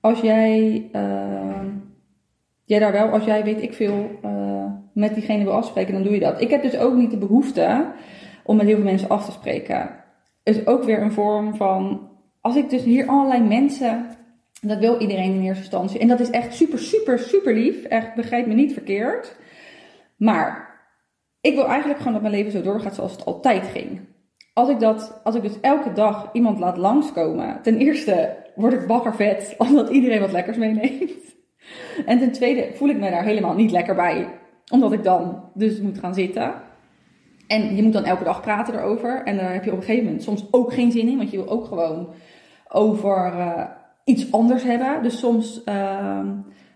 Als 0.00 0.20
jij, 0.20 0.88
uh, 0.92 1.64
jij 2.64 2.78
daar 2.78 2.92
wel, 2.92 3.08
als 3.08 3.24
jij 3.24 3.44
weet 3.44 3.62
ik 3.62 3.74
veel, 3.74 4.10
uh, 4.24 4.64
met 4.94 5.14
diegene 5.14 5.44
wil 5.44 5.52
afspreken, 5.52 5.94
dan 5.94 6.02
doe 6.02 6.12
je 6.12 6.20
dat. 6.20 6.40
Ik 6.40 6.50
heb 6.50 6.62
dus 6.62 6.78
ook 6.78 6.94
niet 6.94 7.10
de 7.10 7.16
behoefte 7.16 7.92
om 8.44 8.56
met 8.56 8.66
heel 8.66 8.74
veel 8.74 8.84
mensen 8.84 9.08
af 9.08 9.24
te 9.24 9.32
spreken. 9.32 9.90
Is 10.42 10.66
ook 10.66 10.84
weer 10.84 11.02
een 11.02 11.12
vorm 11.12 11.54
van, 11.54 12.08
als 12.40 12.56
ik 12.56 12.70
dus 12.70 12.82
hier 12.82 13.06
allerlei 13.06 13.42
mensen, 13.42 14.06
dat 14.60 14.78
wil 14.78 15.00
iedereen 15.00 15.34
in 15.34 15.42
eerste 15.42 15.62
instantie. 15.62 16.00
En 16.00 16.08
dat 16.08 16.20
is 16.20 16.30
echt 16.30 16.54
super, 16.54 16.78
super, 16.78 17.18
super 17.18 17.54
lief. 17.54 17.84
Echt, 17.84 18.14
begrijp 18.14 18.46
me 18.46 18.54
niet 18.54 18.72
verkeerd. 18.72 19.36
Maar 20.16 20.71
ik 21.42 21.54
wil 21.54 21.66
eigenlijk 21.66 21.98
gewoon 21.98 22.12
dat 22.12 22.22
mijn 22.22 22.34
leven 22.34 22.52
zo 22.52 22.62
doorgaat 22.62 22.94
zoals 22.94 23.12
het 23.12 23.24
altijd 23.24 23.66
ging. 23.66 24.00
Als 24.52 24.68
ik, 24.68 24.80
dat, 24.80 25.20
als 25.24 25.34
ik 25.34 25.42
dus 25.42 25.60
elke 25.60 25.92
dag 25.92 26.28
iemand 26.32 26.58
laat 26.58 26.76
langskomen, 26.76 27.62
ten 27.62 27.76
eerste 27.76 28.36
word 28.54 28.72
ik 28.72 28.86
bakkervet 28.86 29.54
omdat 29.68 29.88
iedereen 29.88 30.20
wat 30.20 30.32
lekkers 30.32 30.56
meeneemt. 30.56 31.36
En 32.06 32.18
ten 32.18 32.32
tweede 32.32 32.70
voel 32.74 32.88
ik 32.88 32.98
me 32.98 33.10
daar 33.10 33.24
helemaal 33.24 33.54
niet 33.54 33.70
lekker 33.70 33.94
bij, 33.94 34.28
omdat 34.72 34.92
ik 34.92 35.04
dan 35.04 35.50
dus 35.54 35.80
moet 35.80 35.98
gaan 35.98 36.14
zitten. 36.14 36.54
En 37.46 37.76
je 37.76 37.82
moet 37.82 37.92
dan 37.92 38.04
elke 38.04 38.24
dag 38.24 38.40
praten 38.40 38.74
erover. 38.74 39.22
En 39.24 39.36
daar 39.36 39.52
heb 39.52 39.64
je 39.64 39.70
op 39.70 39.76
een 39.76 39.82
gegeven 39.82 40.04
moment 40.04 40.22
soms 40.22 40.46
ook 40.50 40.72
geen 40.72 40.92
zin 40.92 41.08
in, 41.08 41.16
want 41.16 41.30
je 41.30 41.36
wil 41.36 41.48
ook 41.48 41.64
gewoon 41.64 42.08
over 42.68 43.34
uh, 43.36 43.64
iets 44.04 44.32
anders 44.32 44.62
hebben. 44.62 45.02
Dus 45.02 45.18
soms 45.18 45.62
uh, 45.64 46.20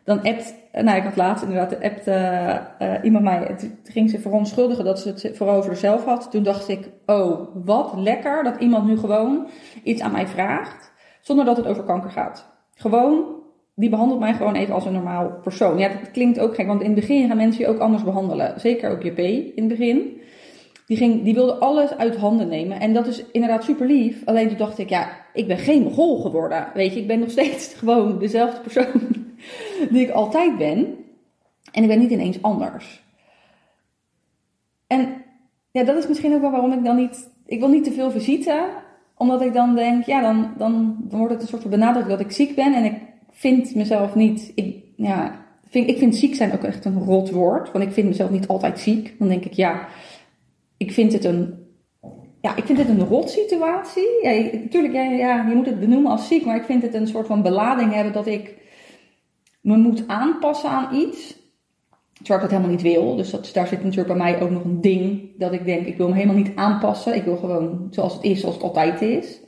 dan 0.05 0.23
appt, 0.23 0.55
nou 0.85 0.97
ik 0.97 1.03
had 1.03 1.17
laatst 1.17 1.45
inderdaad, 1.45 1.83
appte 1.83 2.61
uh, 2.83 2.93
iemand 3.03 3.25
mij, 3.25 3.39
het 3.39 3.71
ging 3.85 4.11
ze 4.11 4.21
verontschuldigen 4.21 4.85
dat 4.85 5.01
ze 5.01 5.09
het 5.09 5.31
vooral 5.37 5.57
over 5.57 5.71
zichzelf 5.71 6.05
had. 6.05 6.31
Toen 6.31 6.43
dacht 6.43 6.69
ik, 6.69 6.91
oh 7.07 7.49
wat 7.65 7.93
lekker 7.97 8.45
dat 8.45 8.61
iemand 8.61 8.87
nu 8.87 8.99
gewoon 8.99 9.47
iets 9.83 10.03
aan 10.03 10.13
mij 10.13 10.27
vraagt, 10.27 10.93
zonder 11.21 11.45
dat 11.45 11.57
het 11.57 11.67
over 11.67 11.83
kanker 11.83 12.11
gaat. 12.11 12.49
Gewoon, 12.75 13.25
die 13.75 13.91
behandelt 13.91 14.21
mij 14.21 14.35
gewoon 14.35 14.55
even 14.55 14.75
als 14.75 14.85
een 14.85 14.93
normaal 14.93 15.39
persoon. 15.43 15.79
Ja, 15.79 15.89
dat 15.89 16.11
klinkt 16.11 16.39
ook 16.39 16.55
gek, 16.55 16.67
want 16.67 16.81
in 16.81 16.91
het 16.91 17.01
begin 17.01 17.29
gaan 17.29 17.37
mensen 17.37 17.63
je 17.63 17.69
ook 17.69 17.79
anders 17.79 18.05
behandelen. 18.05 18.61
Zeker 18.61 18.91
ook 18.91 19.03
JP 19.03 19.19
in 19.19 19.53
het 19.55 19.69
begin. 19.69 20.21
Die, 20.87 20.97
ging, 20.97 21.25
die 21.25 21.35
wilde 21.35 21.55
alles 21.55 21.97
uit 21.97 22.17
handen 22.17 22.49
nemen. 22.49 22.81
En 22.81 22.95
dat 22.95 23.07
is 23.07 23.25
inderdaad 23.33 23.65
super 23.65 23.87
lief. 23.87 24.23
Alleen 24.25 24.49
toen 24.49 24.57
dacht 24.57 24.79
ik, 24.79 24.89
ja, 24.89 25.09
ik 25.37 25.47
ben 25.47 25.59
geen 25.59 25.83
mogol 25.83 26.21
geworden. 26.21 26.67
Weet 26.75 26.95
je, 26.95 27.01
ik 27.01 27.07
ben 27.07 27.19
nog 27.19 27.31
steeds 27.31 27.75
gewoon 27.79 28.19
dezelfde 28.19 28.61
persoon 28.61 29.01
die 29.91 30.03
ik 30.03 30.11
altijd 30.11 30.59
ben. 30.59 30.97
En 31.73 31.83
ik 31.83 31.89
ben 31.89 31.99
niet 31.99 32.11
ineens 32.11 32.43
anders. 32.43 33.05
En 34.87 35.25
ja, 35.71 35.85
dat 35.85 35.97
is 35.97 36.09
misschien 36.09 36.35
ook 36.35 36.41
wel 36.41 36.51
waarom 36.51 36.73
ik 36.73 36.85
dan 36.85 36.97
niet. 36.97 37.29
Ik 37.47 37.59
wil 37.59 37.69
niet 37.69 37.85
te 37.85 37.93
veel 37.93 38.11
visite, 38.11 38.69
omdat 39.15 39.43
ik 39.43 39.53
dan 39.53 39.75
denk, 39.75 40.05
ja, 40.05 40.21
dan, 40.21 40.55
dan, 40.59 40.97
dan 41.09 41.19
wordt 41.19 41.33
het 41.33 41.43
een 41.43 41.49
soort 41.49 41.63
van 41.63 41.71
benadrukt 41.71 42.09
dat 42.09 42.21
ik 42.21 42.31
ziek 42.31 42.55
ben. 42.55 42.75
En 42.75 42.85
ik 42.85 42.95
vind 43.31 43.75
mezelf 43.75 44.15
niet. 44.15 44.53
Ja, 44.97 45.45
vind, 45.69 45.89
ik 45.89 45.99
vind 45.99 46.17
ziek 46.17 46.35
zijn 46.35 46.53
ook 46.53 46.65
echt 46.65 46.85
een 46.85 46.99
rot 46.99 47.31
woord. 47.31 47.73
Want 47.73 47.85
ik 47.85 47.93
vind 47.93 48.09
mezelf 48.09 48.31
niet 48.31 48.49
altijd 48.49 48.79
ziek. 48.79 49.15
Dan 49.19 49.29
denk 49.29 49.45
ik, 49.45 49.53
ja, 49.53 49.89
ik 50.77 50.93
vind 50.93 51.13
het 51.13 51.25
een. 51.25 51.66
Ja, 52.47 52.57
ik 52.57 52.65
vind 52.65 52.79
het 52.79 52.89
een 52.89 53.07
rot 53.07 53.31
situatie. 53.31 54.09
Je- 54.23 54.61
natuurlijk, 54.63 54.95
ja, 54.95 55.03
ja, 55.03 55.49
je 55.49 55.55
moet 55.55 55.67
het 55.67 55.81
benoemen 55.81 56.11
als 56.11 56.29
ziek. 56.29 56.45
Maar 56.45 56.57
ik 56.57 56.65
vind 56.65 56.83
het 56.83 56.95
een 56.95 57.07
soort 57.07 57.27
van 57.27 57.43
belading 57.43 57.93
hebben 57.93 58.13
dat 58.13 58.27
ik 58.27 58.55
me 59.61 59.77
moet 59.77 60.05
aanpassen 60.07 60.71
aan 60.71 60.95
iets. 60.95 61.37
Terwijl 62.13 62.45
ik 62.45 62.51
dat 62.51 62.51
helemaal 62.51 62.71
niet 62.71 62.83
wil. 62.83 63.17
Dus 63.17 63.31
dat, 63.31 63.51
daar 63.53 63.67
zit 63.67 63.83
natuurlijk 63.83 64.09
bij 64.09 64.17
mij 64.17 64.41
ook 64.43 64.51
nog 64.51 64.65
een 64.65 64.81
ding. 64.81 65.31
Dat 65.39 65.53
ik 65.53 65.65
denk, 65.65 65.87
ik 65.87 65.97
wil 65.97 66.09
me 66.09 66.15
helemaal 66.15 66.37
niet 66.37 66.53
aanpassen. 66.55 67.15
Ik 67.15 67.25
wil 67.25 67.37
gewoon 67.37 67.87
zoals 67.91 68.15
het 68.15 68.23
is, 68.25 68.41
zoals 68.41 68.55
het 68.55 68.65
altijd 68.65 69.03
is. 69.03 69.41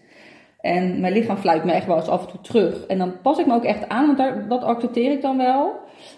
En 0.69 1.01
mijn 1.01 1.13
lichaam 1.13 1.37
fluit 1.37 1.65
me 1.65 1.73
echt 1.73 1.87
wel 1.87 1.97
eens 1.97 2.09
af 2.09 2.25
en 2.25 2.31
toe 2.31 2.41
terug. 2.41 2.87
En 2.87 2.99
dan 2.99 3.21
pas 3.23 3.39
ik 3.39 3.47
me 3.47 3.55
ook 3.55 3.65
echt 3.65 3.89
aan, 3.89 4.07
want 4.07 4.19
daar, 4.19 4.49
dat 4.49 4.65
accepteer 4.65 5.11
ik 5.11 5.23
dan 5.23 5.37
wel. 5.37 5.73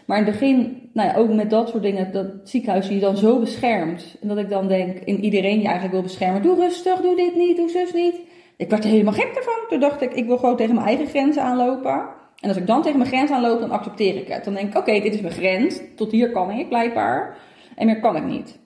Maar 0.07 0.19
in 0.19 0.25
het 0.25 0.33
begin, 0.33 0.91
nou 0.93 1.09
ja, 1.09 1.15
ook 1.15 1.33
met 1.33 1.51
dat 1.51 1.69
soort 1.69 1.83
dingen, 1.83 2.13
dat 2.13 2.27
ziekenhuis 2.45 2.89
je 2.89 2.99
dan 2.99 3.17
zo 3.17 3.39
beschermt. 3.39 4.17
En 4.21 4.29
dat 4.29 4.39
ik 4.39 4.49
dan 4.49 4.69
denk, 4.69 4.99
in 4.99 5.25
iedereen 5.25 5.59
je 5.59 5.65
eigenlijk 5.65 5.93
wil 5.93 6.03
beschermen. 6.03 6.43
Doe 6.43 6.55
rustig, 6.55 7.01
doe 7.01 7.17
dit 7.17 7.37
niet, 7.37 7.57
doe 7.57 7.69
zus 7.69 7.93
niet. 7.93 8.15
Ik 8.57 8.71
werd 8.71 8.85
er 8.85 8.91
helemaal 8.91 9.13
gek 9.13 9.33
ervan. 9.35 9.69
Toen 9.69 9.81
dacht 9.81 10.03
ik, 10.03 10.13
ik 10.13 10.27
wil 10.27 10.39
gewoon 10.39 10.57
tegen 10.57 10.75
mijn 10.75 10.87
eigen 10.87 11.07
grenzen 11.07 11.43
aanlopen. 11.43 12.09
En 12.41 12.49
als 12.49 12.57
ik 12.57 12.67
dan 12.67 12.83
tegen 12.83 12.99
mijn 12.99 13.11
grens 13.11 13.31
aanloop, 13.31 13.61
dan 13.61 13.71
accepteer 13.71 14.17
ik 14.17 14.29
het. 14.29 14.45
Dan 14.45 14.55
denk 14.55 14.69
ik, 14.69 14.79
oké, 14.79 15.01
dit 15.01 15.15
is 15.15 15.21
mijn 15.21 15.35
grens. 15.35 15.81
Tot 15.97 16.11
hier 16.11 16.31
kan 16.31 16.51
ik 16.51 16.69
blijkbaar. 16.69 17.37
En 17.77 17.87
meer 17.87 18.01
kan 18.01 18.17
ik 18.17 18.25
niet. 18.25 18.59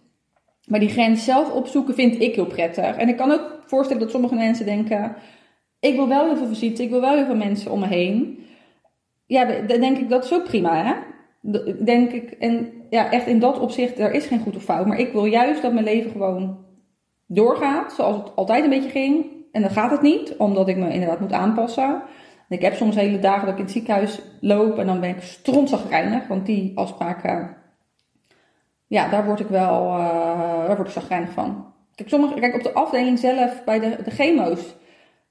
Maar 0.66 0.80
die 0.80 0.88
grens 0.88 1.24
zelf 1.24 1.52
opzoeken 1.52 1.94
vind 1.94 2.20
ik 2.20 2.34
heel 2.34 2.46
prettig. 2.46 2.96
En 2.96 3.08
ik 3.08 3.16
kan 3.16 3.30
ook 3.30 3.62
voorstellen 3.66 4.02
dat 4.02 4.10
sommige 4.10 4.34
mensen 4.34 4.66
denken... 4.66 5.16
Ik 5.84 5.94
wil 5.94 6.08
wel 6.08 6.24
heel 6.24 6.36
veel 6.36 6.46
visite, 6.46 6.82
ik 6.82 6.90
wil 6.90 7.00
wel 7.00 7.14
heel 7.14 7.24
veel 7.24 7.36
mensen 7.36 7.70
om 7.70 7.80
me 7.80 7.86
heen. 7.86 8.44
Ja, 9.26 9.44
dan 9.44 9.80
denk 9.80 9.98
ik, 9.98 10.08
dat 10.08 10.24
is 10.24 10.32
ook 10.32 10.44
prima, 10.44 10.84
hè? 10.84 10.94
Denk 11.84 12.12
ik, 12.12 12.30
en 12.30 12.72
ja, 12.90 13.10
echt 13.10 13.26
in 13.26 13.38
dat 13.38 13.58
opzicht, 13.58 13.98
er 13.98 14.12
is 14.12 14.26
geen 14.26 14.40
goed 14.40 14.56
of 14.56 14.62
fout. 14.62 14.86
Maar 14.86 14.98
ik 14.98 15.12
wil 15.12 15.24
juist 15.24 15.62
dat 15.62 15.72
mijn 15.72 15.84
leven 15.84 16.10
gewoon 16.10 16.58
doorgaat, 17.26 17.92
zoals 17.92 18.16
het 18.16 18.36
altijd 18.36 18.64
een 18.64 18.70
beetje 18.70 18.90
ging. 18.90 19.26
En 19.52 19.60
dan 19.60 19.70
gaat 19.70 19.90
het 19.90 20.02
niet, 20.02 20.36
omdat 20.36 20.68
ik 20.68 20.76
me 20.76 20.92
inderdaad 20.92 21.20
moet 21.20 21.32
aanpassen. 21.32 22.02
En 22.48 22.56
ik 22.56 22.62
heb 22.62 22.74
soms 22.74 22.94
hele 22.94 23.18
dagen 23.18 23.40
dat 23.40 23.52
ik 23.52 23.58
in 23.58 23.64
het 23.64 23.72
ziekenhuis 23.72 24.22
loop 24.40 24.78
en 24.78 24.86
dan 24.86 25.00
ben 25.00 25.10
ik 25.10 25.22
strontzagrijnig. 25.22 26.26
Want 26.26 26.46
die 26.46 26.72
afspraken, 26.78 27.56
ja, 28.86 29.08
daar 29.08 29.24
word 29.24 29.40
ik 29.40 29.48
wel, 29.48 29.88
eh, 29.88 30.66
daar 30.66 30.76
word 30.76 30.88
ik 30.88 30.94
zagrijnig 30.94 31.30
van. 31.30 31.72
Kijk, 31.94 32.08
sommige, 32.08 32.40
kijk, 32.40 32.54
op 32.54 32.62
de 32.62 32.72
afdeling 32.72 33.18
zelf, 33.18 33.64
bij 33.64 33.80
de, 33.80 33.96
de 34.04 34.10
chemo's, 34.10 34.74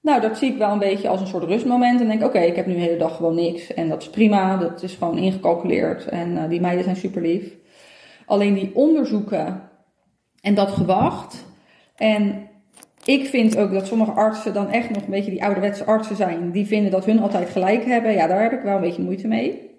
nou, 0.04 0.22
dat 0.22 0.38
zie 0.38 0.52
ik 0.52 0.58
wel 0.58 0.72
een 0.72 0.80
beetje 0.80 1.08
als 1.08 1.22
een 1.22 1.28
soort 1.28 1.44
rustmoment. 1.44 2.02
En 2.02 2.08
denk 2.08 2.24
oké, 2.24 2.40
ik 2.40 2.56
heb 2.56 2.66
nu 2.66 2.74
de 2.74 2.80
hele 2.80 2.98
dag 2.98 3.16
gewoon 3.16 3.36
niks. 3.36 3.74
En 3.74 3.90
dat 3.90 4.02
is 4.02 4.10
prima, 4.10 4.58
dat 4.58 4.84
is 4.84 4.94
gewoon 4.94 5.18
ingecalculeerd. 5.18 6.06
En 6.06 6.38
eh, 6.38 6.50
die 6.50 6.62
meiden 6.62 6.84
zijn 6.84 6.96
super 6.96 7.22
lief. 7.22 7.56
Alleen 8.26 8.54
die 8.54 8.72
onderzoeken 8.74 9.70
en 10.42 10.54
dat 10.56 10.72
gewacht. 10.72 11.46
En 11.96 12.48
ik 13.06 13.26
vind 13.26 13.58
ook 13.58 13.72
dat 13.72 13.88
sommige 13.88 14.12
artsen 14.12 14.54
dan 14.54 14.70
echt 14.70 14.90
nog 14.90 15.04
een 15.04 15.10
beetje 15.10 15.32
die 15.32 15.44
ouderwetse 15.44 15.86
artsen 15.86 16.16
zijn. 16.16 16.52
Die 16.52 16.66
vinden 16.66 16.92
dat 16.92 17.06
hun 17.06 17.20
altijd 17.20 17.50
gelijk 17.50 17.86
hebben. 17.86 18.14
Ja, 18.14 18.28
daar 18.28 18.42
heb 18.42 18.52
ik 18.52 18.62
wel 18.62 18.76
een 18.76 18.82
beetje 18.82 19.04
moeite 19.04 19.28
mee. 19.28 19.72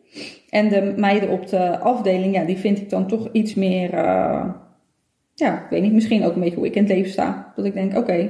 En 0.51 0.69
de 0.69 0.95
meiden 0.97 1.29
op 1.29 1.47
de 1.49 1.79
afdeling, 1.79 2.35
ja, 2.35 2.45
die 2.45 2.59
vind 2.59 2.79
ik 2.79 2.91
dan 2.91 3.07
toch 3.07 3.29
iets 3.33 3.55
meer... 3.55 3.95
eh, 3.95 4.45
ja, 5.35 5.55
ik 5.55 5.71
weet 5.71 5.83
niet, 5.83 5.93
misschien 5.93 6.25
ook 6.25 6.35
een 6.35 6.41
beetje 6.41 6.57
hoe 6.57 6.67
ik 6.67 6.75
in 6.75 6.83
het 6.83 6.93
leven 6.93 7.11
sta. 7.11 7.53
Dat 7.57 7.65
ik 7.65 7.75
denk, 7.75 7.97
oké, 7.97 8.29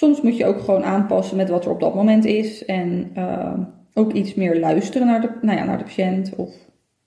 soms 0.00 0.20
moet 0.20 0.36
je 0.36 0.46
ook 0.46 0.60
gewoon 0.60 0.84
aanpassen 0.84 1.36
met 1.36 1.48
wat 1.48 1.64
er 1.64 1.70
op 1.70 1.80
dat 1.80 1.94
moment 1.94 2.24
is. 2.24 2.64
En 2.64 3.10
eh, 3.14 3.58
ook 3.94 4.12
iets 4.12 4.34
meer 4.34 4.60
luisteren 4.60 5.06
naar 5.06 5.20
de, 5.20 5.30
nou 5.42 5.58
ja, 5.58 5.64
naar 5.64 5.78
de 5.78 5.84
patiënt. 5.84 6.34
Of, 6.36 6.54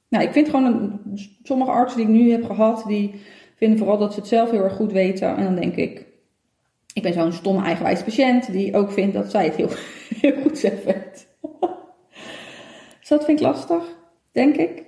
nou, 0.10 0.24
ik 0.24 0.32
vind 0.32 0.50
gewoon, 0.50 0.66
een, 0.66 1.00
sommige 1.44 1.72
artsen 1.72 2.00
die 2.00 2.10
ik 2.10 2.22
nu 2.22 2.32
heb 2.32 2.44
gehad, 2.44 2.84
die 2.88 3.22
vinden 3.56 3.78
vooral 3.78 3.98
dat 3.98 4.14
ze 4.14 4.20
het 4.20 4.28
zelf 4.28 4.52
heel 4.52 4.64
erg 4.64 4.76
goed 4.76 4.92
weten. 4.92 5.38
En 5.38 5.44
dan 5.44 5.56
denk 5.56 5.76
ik, 5.76 6.06
ik 6.94 7.02
ben 7.02 7.14
zo'n 7.14 7.32
stomme 7.32 7.64
eigenwijs 7.64 8.04
patiënt 8.04 8.52
die 8.52 8.76
ook 8.76 8.92
vindt 8.92 9.14
dat 9.14 9.32
zij 9.32 9.46
het 9.46 9.56
heel, 9.56 9.70
heel 10.22 10.42
goed 10.42 10.58
zelf 10.58 10.84
dus 13.00 13.08
dat 13.08 13.26
vind 13.26 13.40
ik 13.40 13.46
lastig, 13.46 13.84
denk 14.32 14.56
ik. 14.56 14.84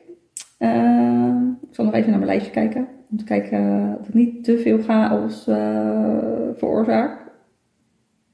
Eh, 0.58 1.36
ik 1.62 1.76
zal 1.76 1.86
nog 1.86 1.94
even 1.94 2.10
naar 2.10 2.20
mijn 2.20 2.32
lijstje 2.32 2.52
kijken. 2.52 2.88
Om 3.12 3.18
te 3.18 3.24
kijken 3.24 3.90
dat 3.98 4.08
ik 4.08 4.14
niet 4.14 4.44
te 4.44 4.58
veel 4.58 4.82
chaos 4.82 5.48
eh 5.48 6.36
veroorzaak. 6.56 7.25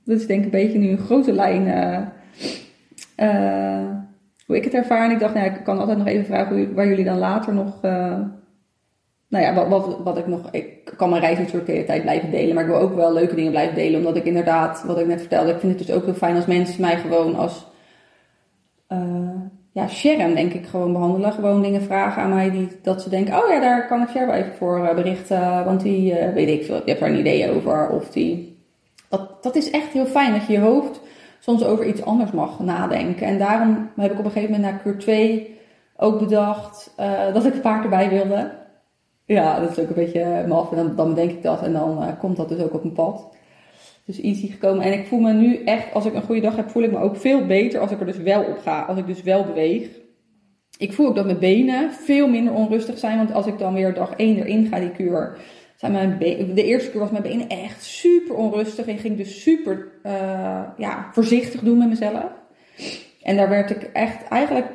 Dat 0.05 0.20
is 0.20 0.27
denk 0.27 0.39
ik 0.39 0.46
een 0.46 0.51
beetje 0.51 0.79
nu 0.79 0.89
een 0.89 0.98
grote 0.98 1.34
lijn 1.34 1.67
eh, 1.67 2.01
eh, 3.15 3.88
hoe 4.46 4.55
ik 4.55 4.63
het 4.63 4.74
ervaar. 4.74 5.05
En 5.05 5.12
ik 5.12 5.20
dacht, 5.20 5.34
nou, 5.34 5.46
ik 5.46 5.63
kan 5.63 5.79
altijd 5.79 5.98
nog 5.98 6.08
even 6.08 6.25
vragen 6.25 6.55
hoe, 6.55 6.74
waar 6.74 6.88
jullie 6.88 7.05
dan 7.05 7.17
later 7.17 7.53
nog... 7.53 7.77
eh, 7.81 8.20
nou 9.27 9.43
ja, 9.43 9.53
wat, 9.53 9.67
wat, 9.67 9.98
wat 10.03 10.17
ik 10.17 10.27
nog... 10.27 10.51
Ik 10.51 10.93
kan 10.98 11.10
mijn 11.10 11.22
reis 11.22 11.38
natuurlijk 11.38 11.65
de 11.65 11.72
hele 11.72 11.86
tijd 11.86 12.01
blijven 12.01 12.31
delen. 12.31 12.55
Maar 12.55 12.63
ik 12.63 12.70
wil 12.70 12.79
ook 12.79 12.96
wel 12.96 13.13
leuke 13.13 13.36
dingen 13.36 13.51
blijven 13.51 13.75
delen. 13.75 14.00
Omdat 14.00 14.15
ik 14.15 14.25
inderdaad, 14.25 14.84
wat 14.86 15.00
ik 15.00 15.08
net 15.08 15.20
vertelde... 15.20 15.51
Ik 15.51 15.60
vind 15.60 15.77
het 15.77 15.88
dus 15.88 15.96
ook 15.96 16.05
heel 16.05 16.13
fijn 16.13 16.36
als 16.36 16.46
mensen 16.46 16.81
mij 16.81 16.98
gewoon 16.98 17.36
als... 17.36 17.67
ja, 19.72 19.88
Sharon 19.88 20.36
denk 20.36 20.53
ik 20.53 20.65
gewoon 20.65 20.93
behandelen. 20.93 21.34
Gewoon 21.34 21.62
dingen 21.62 21.81
vragen 21.81 22.22
aan 22.22 22.34
mij 22.34 22.51
die, 22.51 22.67
dat 22.81 23.01
ze 23.01 23.10
denken... 23.10 23.43
Oh 23.43 23.50
ja, 23.50 23.60
daar 23.60 23.88
kan 23.88 24.01
ik 24.01 24.10
Sharon 24.10 24.27
wel 24.27 24.38
even 24.38 24.53
voor 24.53 24.91
berichten. 24.96 25.65
Want 25.65 25.81
die, 25.81 26.15
weet 26.34 26.50
ik 26.50 26.65
veel, 26.65 26.75
je 26.75 26.81
hebt 26.86 27.00
daar 27.00 27.10
een 27.10 27.20
idee 27.20 27.51
over. 27.51 27.89
Of 27.89 28.10
die... 28.10 28.50
Dat, 29.12 29.44
dat 29.44 29.56
is 29.56 29.72
echt 29.72 29.88
heel 29.88 30.06
fijn 30.06 30.34
dat 30.34 30.48
je 30.48 30.53
je 30.53 30.60
hoofd 30.60 31.01
soms 31.39 31.63
over 31.63 31.86
iets 31.86 32.06
anders 32.06 32.32
mag 32.32 32.60
nadenken. 32.60 33.27
En 33.27 33.38
daarom 33.38 33.89
heb 33.96 34.12
ik 34.12 34.20
op 34.20 34.25
een 34.25 34.32
gegeven 34.32 34.56
moment 34.56 34.74
na 34.74 34.80
keur 34.80 34.98
2 34.98 35.60
ook 35.98 36.20
bedacht 36.20 36.94
eh, 36.98 37.34
dat 37.34 37.46
ik 37.46 37.53
een 37.53 37.62
paard 37.62 37.84
erbij 37.84 38.10
wilde. 38.10 38.51
Ja, 39.25 39.60
dat 39.60 39.72
is 39.72 39.80
ook 39.80 39.89
een 39.89 39.96
beetje 39.96 40.46
maf. 40.48 40.72
En 40.72 40.77
dan, 40.77 40.96
dan 40.96 41.10
bedenk 41.10 41.32
ik 41.32 41.44
dat 41.44 41.63
en 41.63 41.74
dan 41.74 42.03
eh, 42.03 42.20
komt 42.20 42.38
dat 42.38 42.50
dus 42.50 42.60
ook 42.60 42.74
op 42.74 42.84
mijn 42.84 42.96
pad. 42.96 43.36
Dus 44.06 44.22
easy 44.22 44.48
gekomen. 44.48 44.84
En 44.84 44.94
ik 44.94 45.08
voel 45.08 45.20
me 45.20 45.34
nu 45.34 45.63
echt, 45.63 45.94
als 45.94 46.06
ik 46.06 46.13
een 46.13 46.24
goede 46.24 46.41
dag 46.41 46.56
heb, 46.56 46.70
voel 46.70 46.84
ik 46.84 46.91
me 46.91 47.00
ook 47.00 47.15
veel 47.15 47.46
beter 47.46 47.80
als 47.80 47.91
ik 47.91 48.00
er 48.00 48.06
dus 48.06 48.18
wel 48.18 48.44
op 48.44 48.58
ga. 48.58 48.82
Als 48.82 48.98
ik 48.98 49.08
dus 49.08 49.22
wel 49.22 49.46
beweeg. 49.46 49.89
Ik 50.77 50.94
voel 50.94 51.08
ook 51.08 51.15
dat 51.15 51.25
mijn 51.25 51.39
benen 51.39 51.91
veel 51.91 52.27
minder 52.27 52.53
onrustig 52.53 52.98
zijn. 52.98 53.18
Want 53.18 53.34
als 53.34 53.46
ik 53.46 53.58
dan 53.58 53.74
weer 53.74 53.94
dag 53.94 54.13
1 54.15 54.38
erin 54.38 54.68
ga, 54.68 54.80
die 54.80 54.91
kuur. 54.91 55.38
De 55.81 56.63
eerste 56.63 56.91
keer 56.91 57.00
was 57.00 57.11
mijn 57.11 57.23
benen 57.23 57.50
echt 57.50 57.83
super 57.83 58.35
onrustig. 58.35 58.88
En 58.88 58.97
ging 58.97 59.17
dus 59.17 59.41
super 59.41 59.88
eh, 60.03 60.61
ja, 60.77 61.09
voorzichtig 61.11 61.61
doen 61.61 61.77
met 61.77 61.89
mezelf. 61.89 62.25
En 63.21 63.35
daar 63.38 63.50
werd 63.50 63.69
ik 63.69 63.83
echt 63.83 64.27
eigenlijk. 64.27 64.67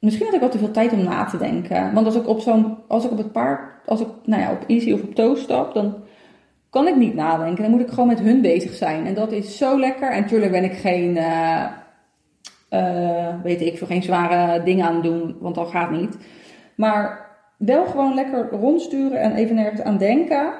Misschien 0.00 0.24
had 0.26 0.34
ik 0.34 0.40
wel 0.40 0.48
te 0.48 0.58
veel 0.58 0.70
tijd 0.70 0.92
om 0.92 1.04
na 1.04 1.24
te 1.24 1.38
denken. 1.38 1.94
Want 1.94 2.06
als 2.06 2.16
ik 2.16 2.28
op 2.28 2.40
zo'n. 2.40 2.78
Als 2.88 3.04
ik 3.04 3.10
op 3.10 3.18
het 3.18 3.32
paard. 3.32 3.88
Als 3.88 4.00
ik 4.00 4.08
nou 4.24 4.42
ja, 4.42 4.52
op 4.52 4.64
Easy 4.66 4.92
of 4.92 5.02
op 5.02 5.14
Toast 5.14 5.42
stap. 5.42 5.74
Dan 5.74 5.96
kan 6.70 6.88
ik 6.88 6.96
niet 6.96 7.14
nadenken. 7.14 7.62
Dan 7.62 7.70
moet 7.72 7.80
ik 7.80 7.88
gewoon 7.88 8.06
met 8.06 8.20
hun 8.20 8.40
bezig 8.40 8.74
zijn. 8.74 9.06
En 9.06 9.14
dat 9.14 9.32
is 9.32 9.56
zo 9.56 9.78
lekker. 9.78 10.10
En 10.10 10.20
natuurlijk 10.20 10.52
ben 10.52 10.64
ik 10.64 10.74
geen. 10.74 11.16
eh, 11.16 11.64
eh, 12.68 13.34
weet 13.42 13.60
ik 13.60 13.78
veel, 13.78 13.86
geen 13.86 14.02
zware 14.02 14.62
dingen 14.62 14.86
aan 14.86 14.94
het 14.94 15.02
doen. 15.02 15.36
Want 15.40 15.54
dat 15.54 15.70
gaat 15.70 15.90
niet. 15.90 16.16
Maar 16.76 17.25
wel 17.56 17.86
gewoon 17.86 18.14
lekker 18.14 18.48
rondsturen 18.50 19.20
en 19.20 19.34
even 19.34 19.54
nergens 19.54 19.80
aan 19.80 19.98
denken. 19.98 20.52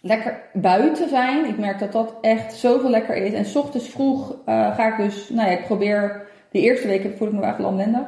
Lekker 0.00 0.40
buiten 0.52 1.08
zijn. 1.08 1.44
Ik 1.44 1.58
merk 1.58 1.78
dat 1.78 1.92
dat 1.92 2.14
echt 2.20 2.54
zoveel 2.54 2.90
lekker 2.90 3.16
is. 3.16 3.32
En 3.32 3.44
s 3.44 3.56
ochtends 3.56 3.88
vroeg 3.88 4.36
eh, 4.44 4.74
ga 4.74 4.86
ik 4.86 5.04
dus, 5.04 5.28
nou 5.28 5.50
ja, 5.50 5.56
ik 5.56 5.64
probeer, 5.64 6.26
de 6.50 6.60
eerste 6.60 6.86
week 6.86 7.16
voel 7.16 7.28
ik 7.28 7.34
me 7.34 7.40
wel 7.40 7.54
lamlendig. 7.58 8.06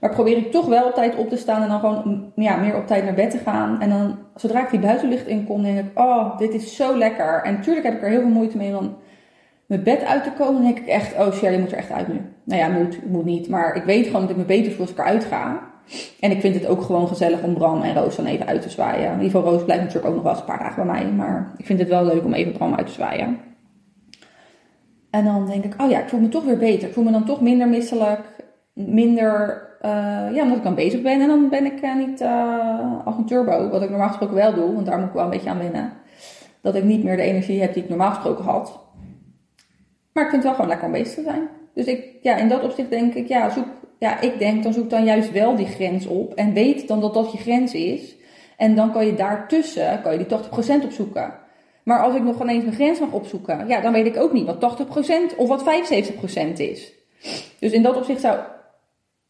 Maar 0.00 0.10
probeer 0.10 0.36
ik 0.36 0.50
toch 0.50 0.66
wel 0.66 0.86
op 0.86 0.94
tijd 0.94 1.16
op 1.16 1.28
te 1.28 1.36
staan 1.36 1.62
en 1.62 1.68
dan 1.68 1.80
gewoon 1.80 2.02
mm, 2.04 2.42
ja, 2.44 2.56
meer 2.56 2.76
op 2.76 2.86
tijd 2.86 3.04
naar 3.04 3.14
bed 3.14 3.30
te 3.30 3.38
gaan. 3.38 3.80
En 3.80 3.88
dan, 3.88 4.18
zodra 4.34 4.62
ik 4.62 4.70
die 4.70 4.80
buitenlucht 4.80 5.26
in 5.26 5.46
kom, 5.46 5.62
denk 5.62 5.78
ik, 5.78 5.98
oh, 5.98 6.38
dit 6.38 6.54
is 6.54 6.76
zo 6.76 6.96
lekker. 6.96 7.42
En 7.42 7.52
natuurlijk 7.52 7.86
heb 7.86 7.94
ik 7.94 8.02
er 8.02 8.08
heel 8.08 8.20
veel 8.20 8.28
moeite 8.28 8.56
mee 8.56 8.76
om 8.76 8.96
mijn 9.66 9.82
bed 9.82 10.04
uit 10.04 10.24
te 10.24 10.32
komen. 10.32 10.54
Dan 10.54 10.64
denk 10.64 10.78
ik 10.78 10.86
echt, 10.86 11.18
oh 11.18 11.32
shit, 11.32 11.52
je 11.52 11.58
moet 11.58 11.72
er 11.72 11.78
echt 11.78 11.92
uit 11.92 12.08
nu. 12.08 12.20
Nou 12.44 12.60
ja, 12.60 12.68
moet, 12.68 13.10
moet 13.10 13.24
niet. 13.24 13.48
Maar 13.48 13.74
ik 13.74 13.84
weet 13.84 14.06
gewoon 14.06 14.20
dat 14.20 14.30
ik 14.30 14.36
me 14.36 14.44
beter 14.44 14.72
voel 14.72 14.80
als 14.80 14.90
ik 14.90 14.98
eruit 14.98 15.24
ga. 15.24 15.74
En 16.20 16.30
ik 16.30 16.40
vind 16.40 16.54
het 16.54 16.66
ook 16.66 16.82
gewoon 16.82 17.08
gezellig 17.08 17.42
om 17.42 17.54
Bram 17.54 17.82
en 17.82 17.94
Roos 17.94 18.16
dan 18.16 18.26
even 18.26 18.46
uit 18.46 18.62
te 18.62 18.70
zwaaien. 18.70 19.12
In 19.12 19.20
ieder 19.22 19.30
geval, 19.30 19.52
Roos 19.52 19.64
blijft 19.64 19.82
natuurlijk 19.82 20.08
ook 20.08 20.14
nog 20.14 20.22
wel 20.22 20.32
eens 20.32 20.40
een 20.40 20.46
paar 20.46 20.58
dagen 20.58 20.86
bij 20.86 20.94
mij. 20.94 21.12
Maar 21.12 21.52
ik 21.56 21.66
vind 21.66 21.78
het 21.78 21.88
wel 21.88 22.04
leuk 22.04 22.24
om 22.24 22.32
even 22.32 22.52
Bram 22.52 22.74
uit 22.74 22.86
te 22.86 22.92
zwaaien. 22.92 23.38
En 25.10 25.24
dan 25.24 25.46
denk 25.46 25.64
ik, 25.64 25.74
oh 25.82 25.90
ja, 25.90 26.00
ik 26.00 26.08
voel 26.08 26.20
me 26.20 26.28
toch 26.28 26.44
weer 26.44 26.58
beter. 26.58 26.88
Ik 26.88 26.94
voel 26.94 27.04
me 27.04 27.10
dan 27.10 27.24
toch 27.24 27.40
minder 27.40 27.68
misselijk. 27.68 28.20
Minder, 28.72 29.62
eh, 29.80 29.90
ja, 30.34 30.42
omdat 30.42 30.56
ik 30.56 30.62
dan 30.62 30.74
bezig 30.74 31.02
ben. 31.02 31.20
En 31.20 31.28
dan 31.28 31.48
ben 31.48 31.64
ik 31.64 31.80
eh, 31.80 31.96
niet 31.96 32.20
eh, 32.20 33.06
als 33.06 33.16
een 33.16 33.26
turbo. 33.26 33.68
Wat 33.68 33.82
ik 33.82 33.90
normaal 33.90 34.08
gesproken 34.08 34.36
wel 34.36 34.54
doe, 34.54 34.74
want 34.74 34.86
daar 34.86 34.98
moet 34.98 35.08
ik 35.08 35.14
wel 35.14 35.24
een 35.24 35.30
beetje 35.30 35.50
aan 35.50 35.58
wennen. 35.58 35.92
Dat 36.60 36.74
ik 36.74 36.84
niet 36.84 37.04
meer 37.04 37.16
de 37.16 37.22
energie 37.22 37.60
heb 37.60 37.74
die 37.74 37.82
ik 37.82 37.88
normaal 37.88 38.10
gesproken 38.10 38.44
had. 38.44 38.80
Maar 40.12 40.24
ik 40.24 40.30
vind 40.30 40.42
het 40.42 40.42
wel 40.42 40.54
gewoon 40.54 40.68
lekker 40.68 40.86
om 40.86 40.92
bezig 40.92 41.14
te 41.14 41.22
zijn. 41.22 41.48
Dus 41.74 41.86
ik, 41.86 42.04
ja, 42.22 42.36
in 42.36 42.48
dat 42.48 42.62
opzicht 42.62 42.90
denk 42.90 43.14
ik, 43.14 43.28
ja, 43.28 43.50
zoek, 43.50 43.66
ja, 43.98 44.20
ik 44.20 44.38
denk, 44.38 44.62
dan 44.62 44.72
zoek 44.72 44.90
dan 44.90 45.04
juist 45.04 45.32
wel 45.32 45.56
die 45.56 45.66
grens 45.66 46.06
op. 46.06 46.34
En 46.34 46.52
weet 46.52 46.88
dan 46.88 47.00
dat 47.00 47.14
dat 47.14 47.32
je 47.32 47.38
grens 47.38 47.74
is. 47.74 48.16
En 48.56 48.74
dan 48.74 48.92
kan 48.92 49.06
je 49.06 49.14
daartussen, 49.14 50.02
kan 50.02 50.12
je 50.12 50.26
die 50.26 50.38
80% 50.80 50.84
opzoeken. 50.84 51.34
Maar 51.84 52.02
als 52.02 52.14
ik 52.14 52.22
nog 52.22 52.42
ineens 52.42 52.64
mijn 52.64 52.76
grens 52.76 53.00
mag 53.00 53.12
opzoeken, 53.12 53.68
ja, 53.68 53.80
dan 53.80 53.92
weet 53.92 54.06
ik 54.06 54.16
ook 54.16 54.32
niet 54.32 54.46
wat 54.46 54.78
80% 55.32 55.36
of 55.36 55.48
wat 55.48 55.64
75% 55.64 56.52
is. 56.52 56.92
Dus 57.58 57.72
in 57.72 57.82
dat 57.82 57.96
opzicht 57.96 58.20
zou 58.20 58.38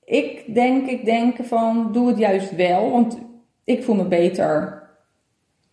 ik 0.04 0.54
denk, 0.54 0.86
ik 0.86 1.04
denk 1.04 1.36
van 1.42 1.92
doe 1.92 2.08
het 2.08 2.18
juist 2.18 2.56
wel, 2.56 2.90
want 2.90 3.18
ik 3.64 3.82
voel 3.82 3.94
me 3.94 4.04
beter. 4.04 4.82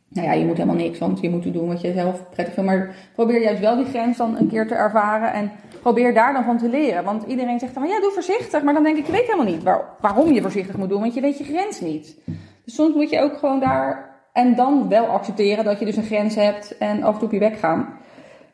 Nou 0.10 0.28
ja, 0.28 0.34
je 0.34 0.46
moet 0.46 0.58
helemaal 0.58 0.84
niks, 0.84 1.00
want 1.00 1.20
je 1.20 1.30
moet 1.30 1.54
doen 1.54 1.68
wat 1.68 1.82
je 1.82 1.94
zelf 1.94 2.30
prettig 2.30 2.54
vindt. 2.54 2.70
Maar 2.70 2.96
probeer 3.14 3.42
juist 3.42 3.62
wel 3.62 3.76
die 3.76 3.86
grens 3.86 4.18
dan 4.18 4.38
een 4.38 4.48
keer 4.48 4.68
te 4.68 4.74
ervaren 4.74 5.34
en 5.34 5.52
probeer 5.84 6.14
daar 6.14 6.34
dan 6.34 6.44
van 6.44 6.58
te 6.58 6.70
leren. 6.70 7.04
Want 7.04 7.24
iedereen 7.24 7.60
zegt 7.60 7.74
dan, 7.74 7.88
ja, 7.88 8.00
doe 8.00 8.12
voorzichtig. 8.12 8.64
Maar 8.64 8.74
dan 8.74 8.84
denk 8.84 8.98
ik, 8.98 9.06
je 9.06 9.12
weet 9.12 9.26
helemaal 9.26 9.54
niet 9.54 9.64
waar- 9.64 9.86
waarom 10.00 10.32
je 10.32 10.42
voorzichtig 10.42 10.78
moet 10.78 10.90
doen, 10.90 11.00
want 11.02 11.14
je 11.14 11.22
weet 11.22 11.38
je 11.38 11.44
grens 11.44 11.82
niet. 11.82 12.22
Dus 12.66 12.76
soms 12.76 12.96
moet 12.96 13.10
je 13.10 13.22
ook 13.22 13.38
gewoon 13.38 13.60
daar 13.60 14.12
en 14.34 14.56
dan 14.56 14.90
wel 14.90 15.06
accepteren 15.06 15.64
dat 15.64 15.80
je 15.80 15.86
dus 15.86 15.96
een 15.96 16.04
grens 16.04 16.36
hebt 16.36 16.78
en 16.78 17.04
af 17.04 17.14
en 17.14 17.20
toe 17.20 17.28
op 17.28 17.34
je 17.34 17.40
weg 17.40 17.60
gaan. 17.60 17.94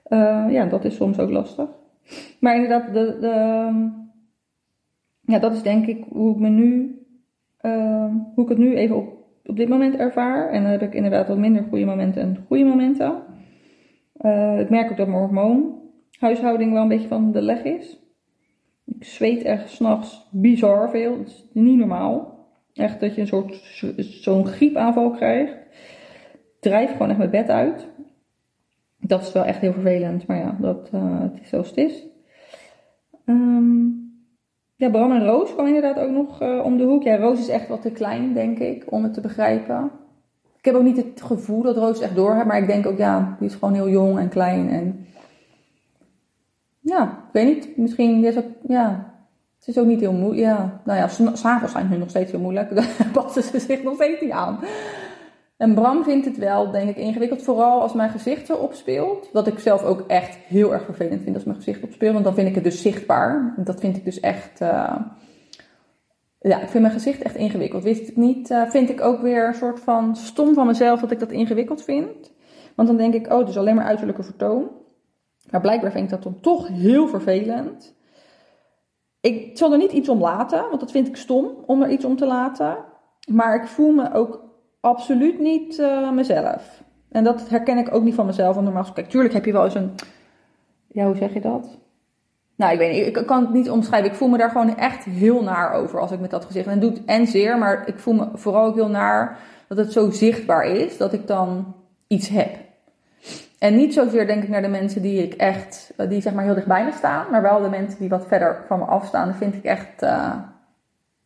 Eh, 0.03 0.45
ja, 0.49 0.65
dat 0.65 0.85
is 0.85 0.95
soms 0.95 1.19
ook 1.19 1.29
lastig. 1.29 1.69
Maar 2.39 2.55
inderdaad, 2.55 2.93
de, 2.93 3.17
de, 3.21 3.89
ja, 5.21 5.39
dat 5.39 5.53
is 5.53 5.61
denk 5.61 5.85
ik 5.85 6.05
hoe 6.09 6.33
ik 6.33 6.39
me 6.39 6.49
nu, 6.49 7.01
eh, 7.57 8.11
hoe 8.35 8.43
ik 8.43 8.49
het 8.49 8.57
nu 8.57 8.75
even 8.75 8.95
op, 8.95 9.13
op 9.45 9.57
dit 9.57 9.69
moment 9.69 9.95
ervaar. 9.95 10.49
En 10.49 10.61
dan 10.61 10.71
heb 10.71 10.81
ik 10.81 10.93
inderdaad 10.93 11.27
wat 11.27 11.37
minder 11.37 11.63
goede 11.69 11.85
momenten 11.85 12.21
en 12.21 12.45
goede 12.47 12.63
momenten. 12.63 13.23
Eh, 14.13 14.59
ik 14.59 14.69
merk 14.69 14.91
ook 14.91 14.97
dat 14.97 15.07
mijn 15.07 15.78
hormoonhuishouding 16.19 16.73
wel 16.73 16.81
een 16.81 16.87
beetje 16.87 17.07
van 17.07 17.31
de 17.31 17.41
leg 17.41 17.63
is. 17.63 17.97
Ik 18.85 19.03
zweet 19.03 19.43
echt 19.43 19.69
s'nachts 19.69 20.27
bizar 20.31 20.89
veel. 20.89 21.17
Dat 21.17 21.27
is 21.27 21.45
niet 21.51 21.77
normaal. 21.77 22.47
Echt 22.73 22.99
dat 22.99 23.15
je 23.15 23.21
een 23.21 23.27
soort 23.27 23.83
zo'n 23.97 24.45
griepaanval 24.45 25.11
krijgt. 25.11 25.57
Drijf 26.59 26.91
gewoon 26.91 27.09
echt 27.09 27.17
mijn 27.17 27.29
bed 27.29 27.49
uit. 27.49 27.87
Dat 28.97 29.21
is 29.21 29.31
wel 29.31 29.43
echt 29.43 29.61
heel 29.61 29.73
vervelend, 29.73 30.27
maar 30.27 30.37
ja, 30.37 30.57
dat, 30.59 30.89
eh, 30.91 31.21
het 31.21 31.41
is 31.41 31.49
zoals 31.49 31.67
het 31.67 31.77
is. 31.77 32.05
Ehm, 33.25 33.85
ja, 34.75 34.89
Bram 34.89 35.11
en 35.11 35.25
Roos 35.25 35.53
kwam 35.53 35.67
inderdaad 35.67 35.99
ook 35.99 36.11
nog 36.11 36.41
eh, 36.41 36.61
om 36.63 36.77
de 36.77 36.83
hoek. 36.83 37.03
Ja, 37.03 37.17
Roos 37.17 37.39
is 37.39 37.47
echt 37.47 37.67
wat 37.67 37.81
te 37.81 37.91
klein, 37.91 38.33
denk 38.33 38.59
ik, 38.59 38.91
om 38.91 39.03
het 39.03 39.13
te 39.13 39.21
begrijpen. 39.21 39.91
Ik 40.57 40.65
heb 40.65 40.75
ook 40.75 40.83
niet 40.83 40.97
het 40.97 41.21
gevoel 41.21 41.61
dat 41.61 41.77
Roos 41.77 41.95
het 41.95 42.01
echt 42.01 42.15
door 42.15 42.45
maar 42.45 42.57
ik 42.57 42.67
denk 42.67 42.87
ook, 42.87 42.97
ja, 42.97 43.35
die 43.39 43.47
is 43.47 43.55
gewoon 43.55 43.73
heel 43.73 43.89
jong 43.89 44.19
en 44.19 44.29
klein. 44.29 44.69
En 44.69 45.05
ja, 46.89 47.03
ik 47.03 47.33
weet 47.33 47.45
niet, 47.45 47.77
misschien 47.77 48.23
is 48.25 48.35
het, 48.35 48.45
ja, 48.67 49.13
het 49.59 49.67
is 49.67 49.77
ook 49.77 49.85
niet 49.85 49.99
heel 49.99 50.13
moeilijk. 50.13 50.41
Ja, 50.47 50.81
nou 50.85 50.97
ja, 50.99 51.07
s'avonds 51.35 51.71
zijn 51.73 51.87
hun 51.87 51.99
nog 51.99 52.09
steeds 52.09 52.31
heel 52.31 52.39
moeilijk. 52.39 52.75
Daar 52.75 53.09
passen 53.13 53.43
ze 53.43 53.59
zich 53.59 53.83
nog 53.83 53.95
steeds 53.95 54.21
niet 54.21 54.31
aan. 54.31 54.59
En 55.57 55.73
Bram 55.73 56.03
vindt 56.03 56.25
het 56.25 56.37
wel, 56.37 56.71
denk 56.71 56.89
ik, 56.89 56.97
ingewikkeld. 56.97 57.41
Vooral 57.43 57.81
als 57.81 57.93
mijn 57.93 58.09
gezicht 58.09 58.49
erop 58.49 58.73
speelt. 58.73 59.29
Wat 59.33 59.47
ik 59.47 59.59
zelf 59.59 59.83
ook 59.83 60.03
echt 60.07 60.35
heel 60.35 60.73
erg 60.73 60.85
vervelend 60.85 61.23
vind 61.23 61.35
als 61.35 61.43
mijn 61.43 61.57
gezicht 61.57 61.83
opspeelt. 61.83 62.13
Want 62.13 62.25
dan 62.25 62.33
vind 62.33 62.47
ik 62.47 62.55
het 62.55 62.63
dus 62.63 62.81
zichtbaar. 62.81 63.53
Dat 63.57 63.79
vind 63.79 63.97
ik 63.97 64.05
dus 64.05 64.19
echt... 64.19 64.61
eh, 64.61 64.95
Ja, 66.39 66.61
ik 66.61 66.69
vind 66.69 66.81
mijn 66.83 66.93
gezicht 66.93 67.21
echt 67.21 67.35
ingewikkeld. 67.35 67.83
Wist 67.83 68.07
ik 68.07 68.15
niet. 68.15 68.49
eh, 68.51 68.69
vind 68.69 68.89
ik 68.89 69.01
ook 69.01 69.21
weer 69.21 69.47
een 69.47 69.53
soort 69.53 69.79
van 69.79 70.15
stom 70.15 70.53
van 70.53 70.65
mezelf 70.67 70.99
dat 70.99 71.11
ik 71.11 71.19
dat 71.19 71.31
ingewikkeld 71.31 71.83
vind. 71.83 72.31
Want 72.75 72.87
dan 72.87 72.97
denk 72.97 73.13
ik, 73.13 73.31
oh, 73.33 73.47
is 73.49 73.57
alleen 73.57 73.75
maar 73.75 73.85
uiterlijke 73.85 74.23
vertoon. 74.23 74.67
Maar 75.51 75.61
blijkbaar 75.61 75.91
vind 75.91 76.03
ik 76.03 76.09
dat 76.09 76.23
dan 76.23 76.39
toch 76.39 76.67
heel 76.67 77.07
vervelend. 77.07 77.95
Ik 79.21 79.57
zal 79.57 79.71
er 79.71 79.77
niet 79.77 79.91
iets 79.91 80.09
om 80.09 80.19
laten, 80.19 80.61
want 80.69 80.79
dat 80.79 80.91
vind 80.91 81.07
ik 81.07 81.15
stom 81.15 81.47
om 81.65 81.81
er 81.81 81.89
iets 81.89 82.05
om 82.05 82.15
te 82.15 82.25
laten. 82.25 82.77
Maar 83.31 83.55
ik 83.55 83.67
voel 83.67 83.91
me 83.91 84.13
ook 84.13 84.43
absoluut 84.79 85.39
niet 85.39 85.79
eh, 85.79 86.11
mezelf. 86.11 86.83
En 87.09 87.23
dat 87.23 87.49
herken 87.49 87.77
ik 87.77 87.93
ook 87.93 88.03
niet 88.03 88.15
van 88.15 88.25
mezelf. 88.25 88.53
Want 88.53 88.65
normaal 88.65 88.83
gesproken, 88.83 89.11
tuurlijk 89.11 89.33
heb 89.33 89.45
je 89.45 89.51
wel 89.51 89.63
eens 89.63 89.75
een... 89.75 89.91
Ja, 90.87 91.05
hoe 91.05 91.15
zeg 91.15 91.33
je 91.33 91.41
dat? 91.41 91.77
Nou, 92.55 92.73
ik 92.73 92.77
weet 92.77 92.91
niet. 92.91 93.17
Ik 93.17 93.25
kan 93.25 93.41
het 93.41 93.53
niet 93.53 93.69
omschrijven. 93.69 94.09
Ik 94.09 94.15
voel 94.15 94.27
me 94.27 94.37
daar 94.37 94.49
gewoon 94.49 94.77
echt 94.77 95.03
heel 95.03 95.43
naar 95.43 95.73
over 95.73 95.99
als 95.99 96.11
ik 96.11 96.19
met 96.19 96.29
dat 96.29 96.45
gezicht... 96.45 96.65
En 96.65 96.71
het 96.71 96.81
doet 96.81 97.05
en 97.05 97.27
zeer, 97.27 97.57
maar 97.57 97.87
ik 97.87 97.99
voel 97.99 98.13
me 98.13 98.27
vooral 98.33 98.65
ook 98.65 98.75
heel 98.75 98.89
naar 98.89 99.39
dat 99.67 99.77
het 99.77 99.91
zo 99.91 100.09
zichtbaar 100.09 100.65
is 100.65 100.97
dat 100.97 101.13
ik 101.13 101.27
dan 101.27 101.75
iets 102.07 102.29
heb. 102.29 102.68
En 103.59 103.75
niet 103.75 103.93
zozeer 103.93 104.27
denk 104.27 104.43
ik 104.43 104.49
naar 104.49 104.61
de 104.61 104.67
mensen 104.67 105.01
die 105.01 105.23
ik 105.23 105.33
echt, 105.33 105.93
eh, 105.97 106.09
die 106.09 106.21
zeg 106.21 106.33
maar 106.33 106.43
heel 106.43 106.53
dichtbij 106.53 106.85
me 106.85 106.91
staan, 106.91 107.25
maar 107.31 107.41
wel 107.41 107.61
de 107.61 107.69
mensen 107.69 107.99
die 107.99 108.09
wat 108.09 108.27
verder 108.27 108.63
van 108.67 108.79
me 108.79 108.85
afstaan, 108.85 109.35
vind 109.35 109.55
ik 109.55 109.63
echt, 109.63 110.01
eh, 110.01 110.33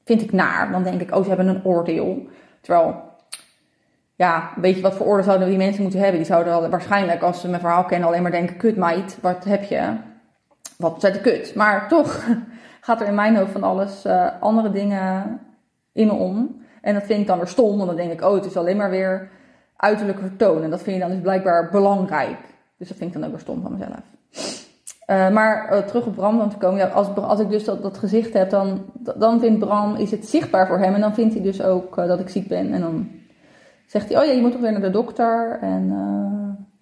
vind 0.06 0.22
ik 0.22 0.32
naar. 0.32 0.72
Dan 0.72 0.84
denk 0.84 1.02
ik, 1.02 1.16
oh, 1.16 1.22
ze 1.22 1.28
hebben 1.28 1.48
een 1.48 1.66
oordeel. 1.66 2.28
Terwijl, 2.62 3.02
ja, 4.16 4.52
weet 4.56 4.76
je 4.76 4.82
wat 4.82 4.96
voor 4.96 5.06
oordeel 5.06 5.24
zouden 5.24 5.48
die 5.48 5.58
mensen 5.58 5.82
moeten 5.82 6.00
hebben? 6.00 6.18
Die 6.18 6.28
zouden 6.28 6.54
al, 6.54 6.70
waarschijnlijk, 6.70 7.22
als 7.22 7.42
ze 7.42 7.48
mijn 7.48 7.62
verhaal 7.62 7.84
kennen, 7.84 8.08
alleen 8.08 8.22
maar 8.22 8.32
denken, 8.32 8.58
kut 8.58 8.76
meid, 8.76 9.18
wat 9.22 9.44
heb 9.44 9.64
je? 9.64 9.98
Wat 10.78 11.02
zet 11.02 11.14
de 11.14 11.22
kut? 11.22 11.56
Maar 11.56 11.88
toch 11.88 12.24
gaat 12.82 13.02
er 13.02 13.08
in 13.08 13.16
mijn 13.16 13.36
hoofd 13.36 13.52
van 13.52 13.64
alles 13.64 14.06
eh, 14.06 14.28
andere 14.40 14.72
dingen 14.72 15.40
in 15.92 16.08
me 16.08 16.14
om. 16.14 16.62
En 16.82 16.94
dat 16.94 17.04
vind 17.04 17.20
ik 17.20 17.28
dan 17.28 17.38
weer 17.38 17.48
stom, 17.48 17.78
want 17.78 17.88
dan 17.88 17.96
denk 17.96 18.12
ik, 18.12 18.22
oh, 18.22 18.34
het 18.34 18.46
is 18.46 18.58
alleen 18.58 18.78
maar 18.78 18.90
weer 18.90 19.30
uiterlijke 19.84 20.22
vertoon. 20.22 20.64
En 20.64 20.70
dat 20.70 20.82
vind 20.82 20.96
je 20.96 21.02
dan 21.02 21.12
dus 21.12 21.22
blijkbaar 21.22 21.70
belangrijk. 21.72 22.40
Dus 22.78 22.88
dat 22.88 22.98
vind 22.98 23.10
ik 23.10 23.16
dan 23.16 23.26
ook 23.26 23.36
weer 23.36 23.42
stom 23.42 23.62
van 23.62 23.72
mezelf. 23.72 24.02
Eh, 25.06 25.30
maar 25.30 25.68
eh, 25.70 25.80
terug 25.80 26.06
op 26.06 26.16
Bram 26.16 26.38
dan 26.38 26.50
te 26.50 26.58
komen. 26.58 26.78
Ja, 26.78 26.88
als, 26.88 27.16
als 27.16 27.40
ik 27.40 27.50
dus 27.50 27.64
dat, 27.64 27.98
gezicht 27.98 28.34
heb, 28.34 28.50
dan, 28.50 28.86
dan 29.16 29.40
vindt 29.40 29.60
Bram, 29.60 29.96
is 29.96 30.12
het 30.12 30.26
zichtbaar 30.26 30.68
voor 30.68 30.80
hem. 30.80 30.94
En 30.94 31.02
dan 31.02 31.14
vindt 31.14 31.34
hij 31.34 31.44
dus 31.44 31.62
ook 31.62 31.98
eh, 31.98 32.08
dat 32.08 32.20
ik 32.20 32.30
ziek 32.30 32.48
ben. 32.48 32.74
En 32.74 32.82
dan 32.82 33.10
zegt 33.88 34.10
hij, 34.10 34.20
oh 34.20 34.26
ja, 34.26 34.32
je 34.32 34.42
moet 34.42 34.52
toch 34.52 34.62
weer 34.62 34.72
naar 34.72 34.82
de 34.82 34.90
dokter. 34.90 35.58
En 35.62 35.92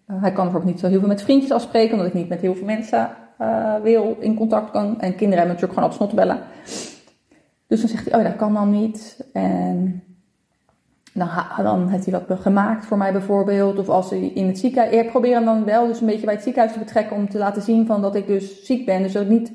hij 0.06 0.32
kan 0.32 0.44
bijvoorbeeld 0.44 0.72
niet 0.72 0.80
zo 0.80 0.88
heel 0.88 1.00
veel 1.00 1.08
met 1.08 1.22
vriendjes 1.22 1.52
afspreken. 1.52 1.92
Omdat 1.92 2.08
ik 2.08 2.14
niet 2.14 2.30
met 2.30 2.42
heel 2.42 2.56
veel 2.56 2.66
mensen 2.66 3.10
wil 3.84 4.18
in 4.20 4.36
contact 4.36 4.72
kan. 4.72 4.86
En 4.86 5.16
kinderen 5.16 5.38
hebben 5.38 5.48
natuurlijk 5.48 5.74
gewoon 5.74 5.90
op 5.90 5.96
snot 5.96 6.14
bellen. 6.14 6.40
Dus 7.68 7.80
dan 7.80 7.90
zegt 7.90 8.06
hij, 8.06 8.14
oh 8.14 8.22
ja, 8.22 8.28
dat 8.28 8.38
kan 8.38 8.54
dan 8.54 8.70
niet. 8.70 9.26
En 9.34 10.04
dan, 11.14 11.30
dan 11.64 11.88
heeft 11.88 12.06
hij 12.06 12.24
wat 12.28 12.40
gemaakt 12.40 12.86
voor 12.86 12.98
mij 12.98 13.12
bijvoorbeeld. 13.12 13.80
Of 13.80 13.90
als 13.90 14.10
hij 14.10 14.20
in 14.20 14.48
het 14.48 14.60
ziekenhuis... 14.60 14.96
Ik 14.96 15.10
probeer 15.10 15.34
hem 15.34 15.46
dan 15.46 15.64
wel 15.64 15.88
dus 15.88 16.00
een 16.00 16.08
beetje 16.08 16.26
bij 16.26 16.34
het 16.34 16.44
ziekenhuis 16.44 16.74
te 16.74 16.80
betrekken... 16.80 17.16
om 17.16 17.30
te 17.30 17.38
laten 17.38 17.62
zien 17.62 17.86
van 17.86 18.02
dat 18.02 18.16
ik 18.16 18.28
dus 18.28 18.66
ziek 18.66 18.86
ben. 18.86 19.02
Dus 19.02 19.12
dat 19.12 19.24
ik 19.24 19.30
niet 19.30 19.52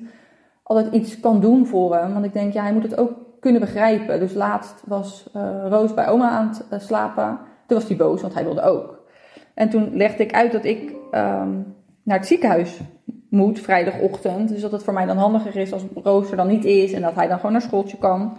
altijd 0.62 0.94
iets 0.94 1.20
kan 1.20 1.40
doen 1.40 1.66
voor 1.66 1.96
hem. 1.96 2.12
Want 2.12 2.24
ik 2.24 2.32
denk, 2.32 2.52
ja, 2.52 2.62
hij 2.62 2.72
moet 2.72 2.82
het 2.82 2.98
ook 2.98 3.12
kunnen 3.40 3.60
begrijpen. 3.60 4.20
Dus 4.20 4.34
laatst 4.34 4.82
was 4.86 5.30
eh, 5.32 5.66
Roos 5.68 5.94
bij 5.94 6.08
oma 6.08 6.30
aan 6.30 6.48
het 6.48 6.64
eh, 6.70 6.80
slapen. 6.80 7.38
Toen 7.66 7.78
was 7.78 7.88
hij 7.88 7.96
boos, 7.96 8.20
want 8.20 8.34
hij 8.34 8.44
wilde 8.44 8.62
ook. 8.62 9.04
En 9.54 9.68
toen 9.68 9.96
legde 9.96 10.22
ik 10.22 10.32
uit 10.32 10.52
dat 10.52 10.64
ik 10.64 10.94
ehm, 11.10 11.50
naar 12.02 12.18
het 12.18 12.26
ziekenhuis 12.26 12.80
moet 13.30 13.60
vrijdagochtend. 13.60 14.48
Dus 14.48 14.60
dat 14.60 14.72
het 14.72 14.82
voor 14.82 14.94
mij 14.94 15.06
dan 15.06 15.16
handiger 15.16 15.56
is 15.56 15.72
als 15.72 15.82
Roos 16.02 16.30
er 16.30 16.36
dan 16.36 16.48
niet 16.48 16.64
is. 16.64 16.92
En 16.92 17.02
dat 17.02 17.14
hij 17.14 17.26
dan 17.28 17.36
gewoon 17.36 17.52
naar 17.52 17.62
schooltje 17.62 17.98
kan. 17.98 18.36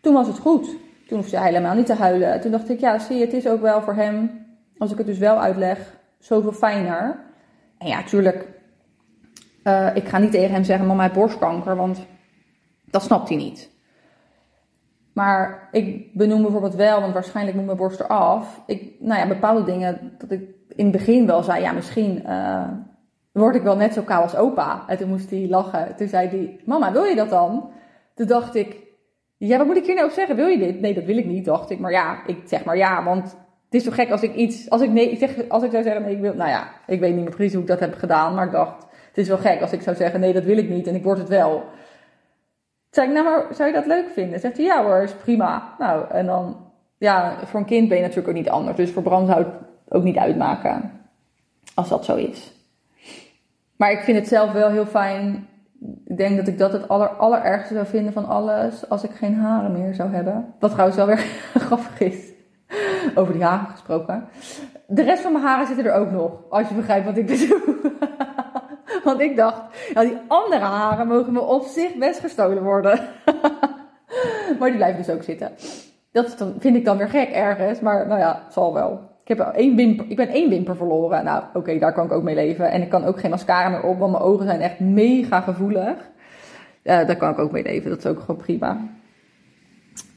Toen 0.00 0.14
was 0.14 0.26
het 0.26 0.38
goed. 0.38 0.76
Toen 1.08 1.18
hoefde 1.18 1.36
hij 1.36 1.46
helemaal 1.46 1.74
niet 1.74 1.86
te 1.86 1.94
huilen. 1.94 2.40
Toen 2.40 2.50
dacht 2.50 2.70
ik, 2.70 2.80
ja, 2.80 2.98
zie 2.98 3.16
je, 3.16 3.24
het 3.24 3.32
is 3.32 3.48
ook 3.48 3.60
wel 3.60 3.82
voor 3.82 3.94
hem, 3.94 4.46
als 4.78 4.92
ik 4.92 4.98
het 4.98 5.06
dus 5.06 5.18
wel 5.18 5.40
uitleg, 5.40 5.96
zoveel 6.18 6.52
fijner. 6.52 7.20
En 7.78 7.88
ja, 7.88 7.96
natuurlijk, 7.96 8.48
eh, 9.62 9.88
ik 9.94 10.08
ga 10.08 10.18
niet 10.18 10.30
tegen 10.30 10.54
hem 10.54 10.64
zeggen, 10.64 10.86
mama 10.86 11.02
heeft 11.02 11.14
borstkanker, 11.14 11.76
want 11.76 12.06
dat 12.84 13.02
snapt 13.02 13.28
hij 13.28 13.36
niet. 13.38 13.70
Maar 15.12 15.68
ik 15.72 16.14
benoem 16.14 16.42
bijvoorbeeld 16.42 16.74
wel, 16.74 17.00
want 17.00 17.12
waarschijnlijk 17.12 17.56
moet 17.56 17.66
mijn 17.66 17.78
borst 17.78 18.00
eraf. 18.00 18.62
Ik, 18.66 18.92
nou 19.00 19.20
ja, 19.20 19.28
bepaalde 19.28 19.64
dingen, 19.64 20.12
dat 20.18 20.30
ik 20.30 20.40
in 20.68 20.84
het 20.84 20.96
begin 20.96 21.26
wel 21.26 21.42
zei, 21.42 21.62
ja, 21.62 21.72
misschien 21.72 22.24
eh, 22.24 22.68
word 23.32 23.54
ik 23.54 23.62
wel 23.62 23.76
net 23.76 23.92
zo 23.92 24.02
kaal 24.02 24.22
als 24.22 24.36
opa. 24.36 24.84
En 24.86 24.96
toen 24.96 25.08
moest 25.08 25.30
hij 25.30 25.46
lachen. 25.48 25.96
Toen 25.96 26.08
zei 26.08 26.28
hij, 26.28 26.60
mama, 26.64 26.92
wil 26.92 27.04
je 27.04 27.14
dat 27.14 27.30
dan? 27.30 27.70
Toen 28.14 28.26
dacht 28.26 28.54
ik, 28.54 28.87
ja, 29.38 29.58
wat 29.58 29.66
moet 29.66 29.76
ik 29.76 29.86
hier 29.86 29.94
nou 29.94 30.06
op 30.06 30.12
zeggen? 30.12 30.36
Wil 30.36 30.46
je 30.46 30.58
dit? 30.58 30.80
Nee, 30.80 30.94
dat 30.94 31.04
wil 31.04 31.16
ik 31.16 31.26
niet, 31.26 31.44
dacht 31.44 31.70
ik. 31.70 31.78
Maar 31.78 31.92
ja, 31.92 32.26
ik 32.26 32.38
zeg 32.44 32.64
maar 32.64 32.76
ja, 32.76 33.04
want 33.04 33.36
het 33.64 33.74
is 33.74 33.84
zo 33.84 33.90
gek 33.90 34.10
als 34.10 34.22
ik 34.22 34.34
iets, 34.34 34.70
als 34.70 34.80
ik 34.80 34.90
nee, 34.90 35.10
ik 35.10 35.18
zeg, 35.18 35.48
als 35.48 35.62
ik 35.62 35.70
zou 35.70 35.82
zeggen 35.82 36.02
nee, 36.02 36.14
ik 36.14 36.20
wil, 36.20 36.34
nou 36.34 36.50
ja, 36.50 36.68
ik 36.86 37.00
weet 37.00 37.14
niet 37.14 37.24
meer 37.24 37.34
precies 37.34 37.52
hoe 37.52 37.62
ik 37.62 37.68
dat 37.68 37.80
heb 37.80 37.94
gedaan, 37.94 38.34
maar 38.34 38.46
ik 38.46 38.52
dacht, 38.52 38.86
het 39.08 39.18
is 39.18 39.28
wel 39.28 39.38
gek 39.38 39.60
als 39.60 39.72
ik 39.72 39.82
zou 39.82 39.96
zeggen 39.96 40.20
nee, 40.20 40.32
dat 40.32 40.44
wil 40.44 40.56
ik 40.56 40.68
niet 40.68 40.86
en 40.86 40.94
ik 40.94 41.02
word 41.02 41.18
het 41.18 41.28
wel. 41.28 41.64
Zei 42.90 43.08
ik, 43.08 43.12
nou 43.12 43.24
maar, 43.24 43.54
zou 43.54 43.68
je 43.68 43.74
dat 43.74 43.86
leuk 43.86 44.08
vinden? 44.10 44.40
Zegt 44.40 44.56
hij, 44.56 44.66
ja 44.66 44.84
hoor, 44.84 45.02
is 45.02 45.14
prima. 45.14 45.74
Nou, 45.78 46.10
en 46.10 46.26
dan, 46.26 46.56
ja, 46.98 47.38
voor 47.44 47.60
een 47.60 47.66
kind 47.66 47.88
ben 47.88 47.96
je 47.96 48.02
natuurlijk 48.02 48.28
ook 48.28 48.42
niet 48.42 48.48
anders. 48.48 48.76
Dus 48.76 48.90
voor 48.90 49.02
Bram 49.02 49.26
zou 49.26 49.38
het 49.38 49.54
ook 49.88 50.02
niet 50.02 50.16
uitmaken, 50.16 50.92
als 51.74 51.88
dat 51.88 52.04
zo 52.04 52.16
is. 52.16 52.52
Maar 53.76 53.92
ik 53.92 54.00
vind 54.00 54.18
het 54.18 54.28
zelf 54.28 54.52
wel 54.52 54.70
heel 54.70 54.86
fijn 54.86 55.48
ik 56.04 56.16
denk 56.16 56.36
dat 56.36 56.46
ik 56.46 56.58
dat 56.58 56.72
het 56.72 56.88
aller, 56.88 57.08
allerergste 57.08 57.74
zou 57.74 57.86
vinden 57.86 58.12
van 58.12 58.26
alles 58.26 58.88
als 58.88 59.04
ik 59.04 59.10
geen 59.10 59.34
haren 59.34 59.72
meer 59.72 59.94
zou 59.94 60.10
hebben. 60.10 60.54
Wat 60.58 60.70
trouwens 60.70 60.96
wel 60.96 61.06
weer 61.06 61.24
grappig 61.66 62.00
is. 62.00 62.32
Over 63.14 63.32
die 63.32 63.42
haren 63.42 63.66
gesproken. 63.66 64.28
De 64.86 65.02
rest 65.02 65.22
van 65.22 65.32
mijn 65.32 65.44
haren 65.44 65.66
zitten 65.66 65.84
er 65.84 65.92
ook 65.92 66.10
nog. 66.10 66.32
Als 66.48 66.68
je 66.68 66.74
begrijpt 66.74 67.06
wat 67.06 67.16
ik 67.16 67.26
bedoel. 67.26 67.76
Want 69.04 69.20
ik 69.20 69.36
dacht, 69.36 69.62
die 69.94 70.18
andere 70.26 70.64
haren 70.64 71.06
mogen 71.06 71.32
me 71.32 71.40
op 71.40 71.64
zich 71.64 71.96
best 71.96 72.20
gestolen 72.20 72.62
worden. 72.62 73.00
maar 74.58 74.68
die 74.68 74.76
blijven 74.76 75.02
dus 75.02 75.14
ook 75.14 75.22
zitten. 75.22 75.52
Dat 76.12 76.36
vind 76.58 76.76
ik 76.76 76.84
dan 76.84 76.96
weer 76.96 77.08
gek 77.08 77.30
ergens. 77.30 77.80
Maar 77.80 78.06
nou 78.06 78.20
ja, 78.20 78.42
het 78.44 78.52
zal 78.52 78.74
wel. 78.74 79.07
Ik, 79.28 79.38
heb 79.38 79.54
één 79.54 79.76
wimper, 79.76 80.06
ik 80.08 80.16
ben 80.16 80.28
één 80.28 80.48
wimper 80.48 80.76
verloren. 80.76 81.24
Nou, 81.24 81.42
oké, 81.54 81.78
daar 81.78 81.92
kan 81.92 82.04
ik 82.04 82.12
ook 82.12 82.22
mee 82.22 82.34
leven. 82.34 82.70
En 82.70 82.82
ik 82.82 82.88
kan 82.88 83.04
ook 83.04 83.20
geen 83.20 83.30
mascara 83.30 83.68
meer 83.68 83.82
op, 83.82 83.98
want 83.98 84.12
mijn 84.12 84.24
ogen 84.24 84.46
zijn 84.46 84.60
echt 84.60 84.80
mega 84.80 85.40
gevoelig. 85.40 85.96
Daar 86.82 87.16
kan 87.16 87.30
ik 87.30 87.38
ook 87.38 87.52
mee 87.52 87.62
leven, 87.62 87.90
dat 87.90 87.98
is 87.98 88.06
ook 88.06 88.20
gewoon 88.20 88.36
prima. 88.36 88.80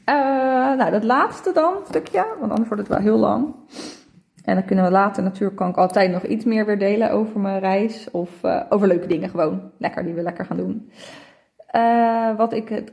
Eh, 0.04 0.14
nou, 0.76 0.90
dat 0.90 1.04
laatste 1.04 1.52
dan, 1.52 1.74
stukje, 1.88 2.26
want 2.38 2.50
anders 2.50 2.68
wordt 2.68 2.88
het 2.88 2.92
wel 2.92 3.02
heel 3.02 3.18
lang. 3.18 3.54
En 4.44 4.54
dan 4.54 4.64
kunnen 4.64 4.84
we 4.84 4.90
later 4.90 5.22
natuurlijk, 5.22 5.56
kan 5.56 5.68
ik 5.68 5.76
altijd 5.76 6.10
nog 6.10 6.24
iets 6.24 6.44
meer 6.44 6.66
weer 6.66 6.78
delen 6.78 7.10
over 7.10 7.40
mijn 7.40 7.60
reis. 7.60 8.10
Of 8.10 8.42
eh, 8.42 8.60
over 8.68 8.88
leuke 8.88 9.06
dingen 9.06 9.28
gewoon, 9.28 9.70
lekker, 9.78 10.04
die 10.04 10.14
we 10.14 10.22
lekker 10.22 10.44
gaan 10.44 10.56
doen. 10.56 10.90
Eh, 11.66 12.36
wat 12.36 12.52
ik 12.52 12.68
het 12.68 12.92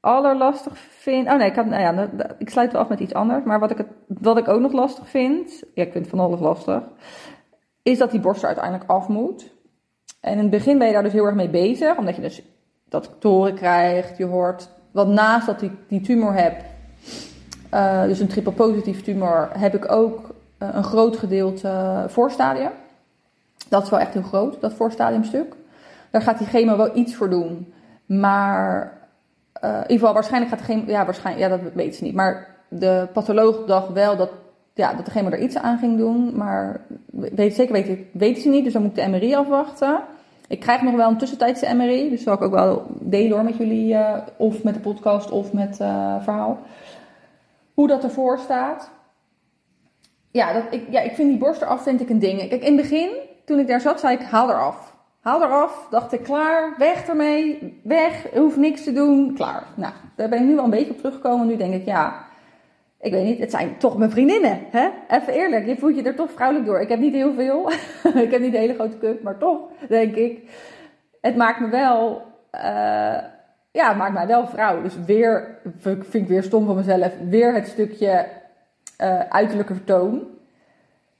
allerlastig 0.00 0.78
vind. 0.78 1.28
Oh 1.28 1.36
nee, 1.36 1.48
ik, 1.48 1.56
nou 1.56 1.80
ja, 1.80 2.10
ik 2.38 2.50
sluit 2.50 2.72
wel 2.72 2.80
af 2.80 2.88
met 2.88 3.00
iets 3.00 3.14
anders. 3.14 3.44
Maar 3.44 3.60
wat 3.60 3.70
ik, 3.70 3.78
het, 3.78 3.86
wat 4.06 4.38
ik 4.38 4.48
ook 4.48 4.60
nog 4.60 4.72
lastig 4.72 5.08
vind. 5.08 5.62
Ja, 5.74 5.82
ik 5.82 5.92
vind 5.92 6.08
van 6.08 6.18
alles 6.18 6.40
lastig. 6.40 6.82
Is 7.82 7.98
dat 7.98 8.10
die 8.10 8.20
borst 8.20 8.40
er 8.40 8.46
uiteindelijk 8.46 8.90
af 8.90 9.08
moet. 9.08 9.52
En 10.20 10.32
in 10.32 10.38
het 10.38 10.50
begin 10.50 10.78
ben 10.78 10.86
je 10.86 10.92
daar 10.92 11.02
dus 11.02 11.12
heel 11.12 11.24
erg 11.24 11.34
mee 11.34 11.48
bezig. 11.50 11.96
Omdat 11.96 12.16
je 12.16 12.22
dus 12.22 12.42
dat 12.88 13.10
te 13.18 13.28
horen 13.28 13.54
krijgt. 13.54 14.16
Je 14.16 14.24
hoort 14.24 14.68
wat 14.90 15.08
naast 15.08 15.46
dat 15.46 15.62
ik 15.62 15.72
die 15.88 16.00
tumor 16.00 16.34
heb. 16.34 16.64
eh, 17.70 18.02
dus 18.02 18.20
een 18.20 18.28
triple 18.28 18.52
positief 18.52 19.02
tumor. 19.02 19.48
Heb 19.58 19.74
ik 19.74 19.92
ook 19.92 20.34
eh, 20.58 20.68
een 20.72 20.84
groot 20.84 21.16
gedeelte 21.16 22.04
voorstadium. 22.08 22.70
Dat 23.68 23.82
is 23.82 23.90
wel 23.90 23.98
echt 24.00 24.12
heel 24.12 24.22
groot, 24.22 24.60
dat 24.60 24.72
voorstadiumstuk. 24.72 25.54
Daar 26.10 26.22
gaat 26.22 26.38
die 26.38 26.46
chemo 26.46 26.76
wel 26.76 26.96
iets 26.96 27.14
voor 27.14 27.30
doen. 27.30 27.72
Maar 28.06 28.99
in 29.62 29.80
ieder 29.80 29.98
geval, 29.98 30.12
waarschijnlijk 30.12 30.50
gaat 30.50 30.66
de 30.66 30.72
chemo... 30.72 30.82
Ja, 30.86 31.04
waarschijnlijk, 31.04 31.50
ja, 31.50 31.56
dat 31.58 31.72
weet 31.74 31.96
ze 31.96 32.04
niet. 32.04 32.14
Maar 32.14 32.56
de 32.68 33.08
patholoog 33.12 33.64
dacht 33.66 33.92
wel 33.92 34.16
dat, 34.16 34.30
ja, 34.74 34.94
dat 34.94 35.04
de 35.04 35.10
chemo 35.10 35.30
er 35.30 35.38
iets 35.38 35.56
aan 35.56 35.78
ging 35.78 35.98
doen. 35.98 36.36
Maar 36.36 36.80
weet, 37.10 37.54
zeker 37.54 37.72
weten, 37.72 38.06
weten 38.12 38.42
ze 38.42 38.48
niet, 38.48 38.64
dus 38.64 38.72
dan 38.72 38.82
moet 38.82 38.96
ik 38.96 39.04
de 39.04 39.10
MRI 39.10 39.34
afwachten. 39.34 40.00
Ik 40.48 40.60
krijg 40.60 40.82
nog 40.82 40.94
wel 40.94 41.08
een 41.08 41.18
tussentijdse 41.18 41.74
MRI. 41.74 42.10
Dus 42.10 42.22
zal 42.22 42.34
ik 42.34 42.42
ook 42.42 42.52
wel 42.52 42.86
delen 43.00 43.32
hoor 43.32 43.44
met 43.44 43.56
jullie. 43.56 43.94
eh, 43.94 44.16
of 44.36 44.62
met 44.62 44.74
de 44.74 44.80
podcast 44.80 45.30
of 45.30 45.52
met 45.52 45.80
eh 45.80 46.22
verhaal. 46.22 46.58
Hoe 47.74 47.88
dat 47.88 48.04
ervoor 48.04 48.38
staat. 48.38 48.90
Ja, 50.30 50.52
dat, 50.52 50.62
ik, 50.70 50.86
ja, 50.90 51.00
ik 51.00 51.14
vind 51.14 51.28
die 51.28 51.38
borst 51.38 51.62
eraf 51.62 51.82
vind 51.82 52.00
ik 52.00 52.10
een 52.10 52.18
ding. 52.18 52.48
Kijk, 52.48 52.62
in 52.62 52.76
het 52.76 52.82
begin, 52.82 53.10
toen 53.44 53.58
ik 53.58 53.66
daar 53.66 53.80
zat, 53.80 54.00
zei 54.00 54.16
ik 54.16 54.22
haal 54.22 54.50
eraf. 54.50 54.96
Haal 55.20 55.42
eraf, 55.42 55.86
dacht 55.90 56.12
ik 56.12 56.22
klaar, 56.22 56.74
weg 56.78 57.08
ermee, 57.08 57.80
weg, 57.82 58.26
hoef 58.34 58.56
niks 58.56 58.84
te 58.84 58.92
doen, 58.92 59.34
klaar. 59.34 59.66
Nou, 59.74 59.92
daar 60.16 60.28
ben 60.28 60.38
ik 60.38 60.44
nu 60.44 60.54
wel 60.54 60.64
een 60.64 60.70
beetje 60.70 60.90
op 60.90 60.98
teruggekomen. 60.98 61.46
Nu 61.46 61.56
denk 61.56 61.74
ik, 61.74 61.84
ja, 61.84 62.24
ik 63.00 63.12
weet 63.12 63.24
niet, 63.24 63.38
het 63.38 63.50
zijn 63.50 63.78
toch 63.78 63.98
mijn 63.98 64.10
vriendinnen, 64.10 64.58
hè? 64.70 64.88
Even 65.08 65.32
eerlijk, 65.32 65.66
je 65.66 65.76
voelt 65.76 65.96
je 65.96 66.02
er 66.02 66.14
toch 66.14 66.30
vrouwelijk 66.32 66.66
door. 66.66 66.80
Ik 66.80 66.88
heb 66.88 66.98
niet 66.98 67.14
heel 67.14 67.32
veel, 67.32 67.70
ik 68.24 68.30
heb 68.30 68.40
niet 68.40 68.54
een 68.54 68.60
hele 68.60 68.74
grote 68.74 68.98
cup, 68.98 69.22
maar 69.22 69.38
toch, 69.38 69.60
denk 69.88 70.14
ik, 70.14 70.50
het 71.20 71.36
maakt 71.36 71.60
me 71.60 71.68
wel, 71.68 72.22
eh, 72.50 73.18
ja, 73.70 73.88
het 73.88 73.96
maakt 73.96 74.14
mij 74.14 74.26
wel 74.26 74.46
vrouw. 74.46 74.82
Dus 74.82 74.94
weer, 75.06 75.58
vind 75.78 76.14
ik 76.14 76.28
weer 76.28 76.42
stom 76.42 76.66
van 76.66 76.76
mezelf, 76.76 77.12
weer 77.28 77.54
het 77.54 77.68
stukje 77.68 78.26
eh, 78.96 79.20
uiterlijke 79.20 79.74
vertoon. 79.74 80.28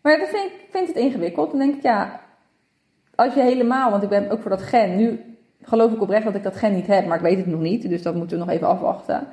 Maar 0.03 0.19
dat 0.19 0.29
vind 0.29 0.45
ik 0.45 0.67
vind 0.71 0.89
het 0.89 0.97
ingewikkeld. 0.97 1.51
Dan 1.51 1.59
denk 1.59 1.75
ik, 1.75 1.83
ja, 1.83 2.20
als 3.21 3.35
je 3.35 3.41
helemaal, 3.41 3.91
want 3.91 4.03
ik 4.03 4.09
ben 4.09 4.31
ook 4.31 4.41
voor 4.41 4.51
dat 4.51 4.63
gen, 4.63 4.97
nu 4.97 5.21
geloof 5.63 5.93
ik 5.93 6.01
oprecht 6.01 6.25
dat 6.25 6.35
ik 6.35 6.43
dat 6.43 6.57
gen 6.57 6.75
niet 6.75 6.87
heb, 6.87 7.07
maar 7.07 7.17
ik 7.17 7.23
weet 7.23 7.37
het 7.37 7.47
nog 7.47 7.61
niet, 7.61 7.89
dus 7.89 8.03
dat 8.03 8.15
moeten 8.15 8.39
we 8.39 8.45
nog 8.45 8.55
even 8.55 8.67
afwachten. 8.67 9.27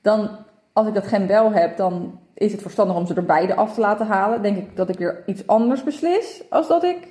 Dan, 0.00 0.28
als 0.72 0.86
ik 0.86 0.94
dat 0.94 1.06
gen 1.06 1.26
wel 1.26 1.52
heb, 1.52 1.76
dan 1.76 2.20
is 2.34 2.52
het 2.52 2.62
verstandig 2.62 2.96
om 2.96 3.06
ze 3.06 3.14
er 3.14 3.24
beide 3.24 3.54
af 3.54 3.74
te 3.74 3.80
laten 3.80 4.06
halen. 4.06 4.42
Denk 4.42 4.56
ik 4.56 4.76
dat 4.76 4.88
ik 4.88 4.98
weer 4.98 5.22
iets 5.26 5.46
anders 5.46 5.82
beslis, 5.82 6.42
als 6.50 6.68
dat 6.68 6.84
ik 6.84 7.08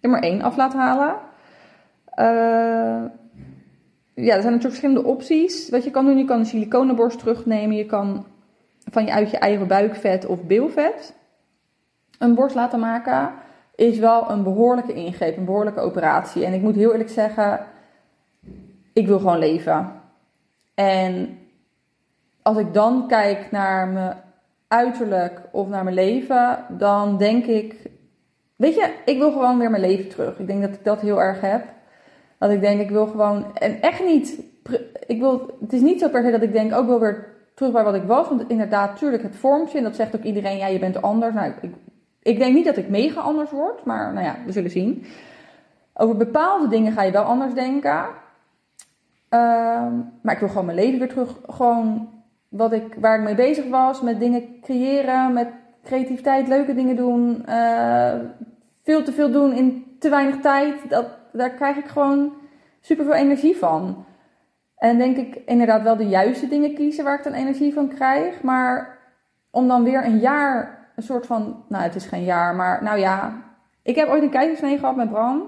er 0.00 0.10
maar 0.10 0.22
één 0.22 0.42
af 0.42 0.56
laat 0.56 0.72
halen. 0.72 1.14
Eh, 2.04 3.04
ja, 4.14 4.34
er 4.34 4.42
zijn 4.42 4.52
natuurlijk 4.52 4.62
verschillende 4.62 5.04
opties. 5.04 5.68
Wat 5.68 5.84
je 5.84 5.90
kan 5.90 6.04
doen, 6.04 6.18
je 6.18 6.24
kan 6.24 6.38
een 6.38 6.46
siliconenborst 6.46 7.18
terugnemen, 7.18 7.76
je 7.76 7.86
kan 7.86 8.26
van 8.90 9.04
je 9.04 9.12
uit 9.12 9.30
je 9.30 9.38
eigen 9.38 9.66
buikvet 9.66 10.26
of 10.26 10.42
bilvet 10.42 11.14
een 12.18 12.34
borst 12.34 12.54
laten 12.54 12.80
maken, 12.80 13.32
is 13.80 13.98
wel 13.98 14.30
een 14.30 14.42
behoorlijke 14.42 14.92
ingreep, 14.92 15.36
een 15.36 15.44
behoorlijke 15.44 15.80
operatie. 15.80 16.44
En 16.44 16.52
ik 16.52 16.62
moet 16.62 16.74
heel 16.74 16.92
eerlijk 16.92 17.10
zeggen, 17.10 17.60
ik 18.92 19.06
wil 19.06 19.18
gewoon 19.18 19.38
leven. 19.38 19.92
En 20.74 21.38
als 22.42 22.56
ik 22.56 22.74
dan 22.74 23.04
kijk 23.08 23.50
naar 23.50 23.88
mijn 23.88 24.16
uiterlijk 24.68 25.40
of 25.50 25.68
naar 25.68 25.84
mijn 25.84 25.94
leven, 25.94 26.64
dan 26.68 27.16
denk 27.16 27.44
ik, 27.44 27.90
weet 28.56 28.74
je, 28.74 28.94
ik 29.04 29.18
wil 29.18 29.32
gewoon 29.32 29.58
weer 29.58 29.70
mijn 29.70 29.82
leven 29.82 30.08
terug. 30.08 30.38
Ik 30.38 30.46
denk 30.46 30.60
dat 30.60 30.74
ik 30.74 30.84
dat 30.84 31.00
heel 31.00 31.22
erg 31.22 31.40
heb. 31.40 31.64
Dat 32.38 32.50
ik 32.50 32.60
denk, 32.60 32.80
ik 32.80 32.90
wil 32.90 33.06
gewoon, 33.06 33.56
en 33.56 33.80
echt 33.82 34.04
niet, 34.04 34.42
ik 35.06 35.20
wil, 35.20 35.56
het 35.60 35.72
is 35.72 35.80
niet 35.80 36.00
zo 36.00 36.08
per 36.08 36.22
se 36.22 36.30
dat 36.30 36.42
ik 36.42 36.52
denk, 36.52 36.74
ook 36.74 36.86
wel 36.86 37.00
weer 37.00 37.26
terug 37.54 37.72
bij 37.72 37.84
wat 37.84 37.94
ik 37.94 38.02
was. 38.02 38.28
Want 38.28 38.44
inderdaad, 38.48 38.98
tuurlijk, 38.98 39.22
het 39.22 39.36
vormt 39.36 39.72
je. 39.72 39.78
En 39.78 39.84
dat 39.84 39.96
zegt 39.96 40.16
ook 40.16 40.22
iedereen, 40.22 40.56
ja, 40.56 40.66
je 40.66 40.78
bent 40.78 41.02
anders. 41.02 41.34
Nou, 41.34 41.52
ik, 41.60 41.70
ik 42.22 42.38
denk 42.38 42.54
niet 42.54 42.64
dat 42.64 42.76
ik 42.76 42.88
mega 42.88 43.20
anders 43.20 43.50
word. 43.50 43.84
Maar 43.84 44.12
nou 44.12 44.24
ja, 44.26 44.36
we 44.46 44.52
zullen 44.52 44.70
zien. 44.70 45.04
Over 45.94 46.16
bepaalde 46.16 46.68
dingen 46.68 46.92
ga 46.92 47.02
je 47.02 47.12
wel 47.12 47.22
anders 47.22 47.54
denken. 47.54 48.04
Ehm, 49.28 49.92
maar 50.22 50.34
ik 50.34 50.38
wil 50.40 50.48
gewoon 50.48 50.64
mijn 50.64 50.78
leven 50.78 50.98
weer 50.98 51.08
terug. 51.08 51.38
Gewoon 51.48 52.08
wat 52.48 52.72
ik, 52.72 52.94
waar 52.94 53.18
ik 53.18 53.24
mee 53.24 53.34
bezig 53.34 53.68
was. 53.68 54.00
Met 54.00 54.20
dingen 54.20 54.60
creëren. 54.60 55.32
Met 55.32 55.48
creativiteit, 55.82 56.48
leuke 56.48 56.74
dingen 56.74 56.96
doen. 56.96 57.46
eh, 57.46 58.14
veel 58.82 59.02
te 59.02 59.12
veel 59.12 59.30
doen 59.30 59.52
in 59.52 59.96
te 59.98 60.08
weinig 60.08 60.40
tijd. 60.40 60.90
Dat, 60.90 61.06
daar 61.32 61.50
krijg 61.50 61.76
ik 61.76 61.86
gewoon 61.86 62.32
super 62.80 63.04
veel 63.04 63.14
energie 63.14 63.56
van. 63.56 64.04
En 64.76 64.98
denk 64.98 65.16
ik 65.16 65.42
inderdaad 65.46 65.82
wel 65.82 65.96
de 65.96 66.08
juiste 66.08 66.48
dingen 66.48 66.74
kiezen 66.74 67.04
waar 67.04 67.18
ik 67.18 67.24
dan 67.24 67.32
energie 67.32 67.72
van 67.72 67.88
krijg. 67.88 68.42
Maar 68.42 68.98
om 69.50 69.68
dan 69.68 69.84
weer 69.84 70.04
een 70.04 70.18
jaar 70.18 70.79
een 71.00 71.06
soort 71.06 71.26
van, 71.26 71.64
nou 71.68 71.82
het 71.82 71.94
is 71.94 72.06
geen 72.06 72.24
jaar, 72.24 72.54
maar 72.54 72.82
nou 72.82 72.98
ja. 72.98 73.42
Ik 73.82 73.96
heb 73.96 74.08
ooit 74.08 74.22
een 74.22 74.30
keizersnee 74.30 74.78
gehad 74.78 74.96
met 74.96 75.10
Bram. 75.10 75.42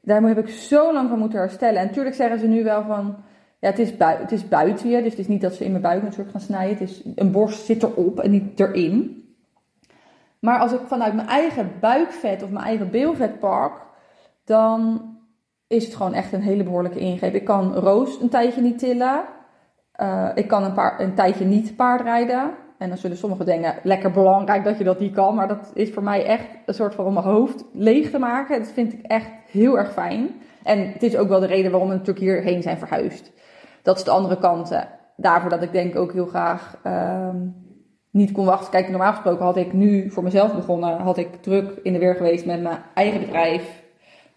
Daar 0.00 0.22
heb 0.22 0.38
ik 0.38 0.48
zo 0.48 0.92
lang 0.92 1.08
van 1.08 1.18
moeten 1.18 1.38
herstellen. 1.38 1.80
En 1.80 1.86
natuurlijk 1.86 2.16
zeggen 2.16 2.38
ze 2.38 2.46
nu 2.46 2.64
wel 2.64 2.82
van, 2.82 3.16
ja 3.58 3.68
het 3.68 3.78
is, 3.78 3.92
het 3.98 4.32
is 4.32 4.48
buiten 4.48 4.88
je. 4.88 5.02
Dus 5.02 5.10
het 5.10 5.18
is 5.18 5.28
niet 5.28 5.40
dat 5.40 5.54
ze 5.54 5.64
in 5.64 5.70
mijn 5.70 5.82
buik 5.82 6.02
natuurlijk 6.02 6.30
gaan 6.30 6.40
snijden. 6.40 6.78
Het 6.78 6.88
is, 6.88 7.02
een 7.14 7.32
borst 7.32 7.64
zit 7.64 7.82
erop 7.82 8.20
en 8.20 8.30
niet 8.30 8.60
erin. 8.60 9.24
Maar 10.38 10.58
als 10.58 10.72
ik 10.72 10.80
vanuit 10.86 11.14
mijn 11.14 11.28
eigen 11.28 11.72
buikvet 11.80 12.42
of 12.42 12.50
mijn 12.50 12.64
eigen 12.64 12.90
beelvet 12.90 13.38
pak, 13.38 13.86
dan 14.44 15.02
is 15.66 15.84
het 15.84 15.94
gewoon 15.94 16.14
echt 16.14 16.32
een 16.32 16.42
hele 16.42 16.62
behoorlijke 16.62 16.98
ingreep. 16.98 17.34
Ik 17.34 17.44
kan 17.44 17.74
Roos 17.74 18.20
een 18.20 18.28
tijdje 18.28 18.60
niet 18.60 18.78
tillen. 18.78 19.22
Uh, 20.00 20.28
ik 20.34 20.48
kan 20.48 20.64
een, 20.64 20.72
paar, 20.72 21.00
een 21.00 21.14
tijdje 21.14 21.44
niet 21.44 21.76
paardrijden. 21.76 22.50
En 22.82 22.88
dan 22.88 22.98
zullen 22.98 23.16
sommigen 23.16 23.46
denken, 23.46 23.74
lekker 23.82 24.10
belangrijk 24.10 24.64
dat 24.64 24.78
je 24.78 24.84
dat 24.84 25.00
niet 25.00 25.14
kan. 25.14 25.34
Maar 25.34 25.48
dat 25.48 25.70
is 25.74 25.90
voor 25.92 26.02
mij 26.02 26.24
echt 26.24 26.46
een 26.66 26.74
soort 26.74 26.94
van 26.94 27.04
om 27.04 27.12
mijn 27.12 27.26
hoofd 27.26 27.64
leeg 27.72 28.10
te 28.10 28.18
maken. 28.18 28.58
Dat 28.58 28.72
vind 28.72 28.92
ik 28.92 29.02
echt 29.02 29.30
heel 29.50 29.78
erg 29.78 29.92
fijn. 29.92 30.30
En 30.62 30.92
het 30.92 31.02
is 31.02 31.16
ook 31.16 31.28
wel 31.28 31.40
de 31.40 31.46
reden 31.46 31.70
waarom 31.70 31.88
we 31.88 31.94
natuurlijk 31.94 32.24
hierheen 32.24 32.62
zijn 32.62 32.78
verhuisd. 32.78 33.32
Dat 33.82 33.96
is 33.96 34.04
de 34.04 34.10
andere 34.10 34.38
kant. 34.38 34.72
Daarvoor 35.16 35.50
dat 35.50 35.62
ik 35.62 35.72
denk 35.72 35.96
ook 35.96 36.12
heel 36.12 36.26
graag 36.26 36.78
uh, 36.86 37.28
niet 38.10 38.32
kon 38.32 38.44
wachten. 38.44 38.70
Kijk, 38.70 38.88
normaal 38.88 39.12
gesproken 39.12 39.44
had 39.44 39.56
ik 39.56 39.72
nu 39.72 40.10
voor 40.10 40.22
mezelf 40.22 40.54
begonnen. 40.54 40.98
Had 40.98 41.16
ik 41.16 41.42
druk 41.42 41.78
in 41.82 41.92
de 41.92 41.98
weer 41.98 42.14
geweest 42.14 42.46
met 42.46 42.62
mijn 42.62 42.78
eigen 42.94 43.20
bedrijf. 43.20 43.82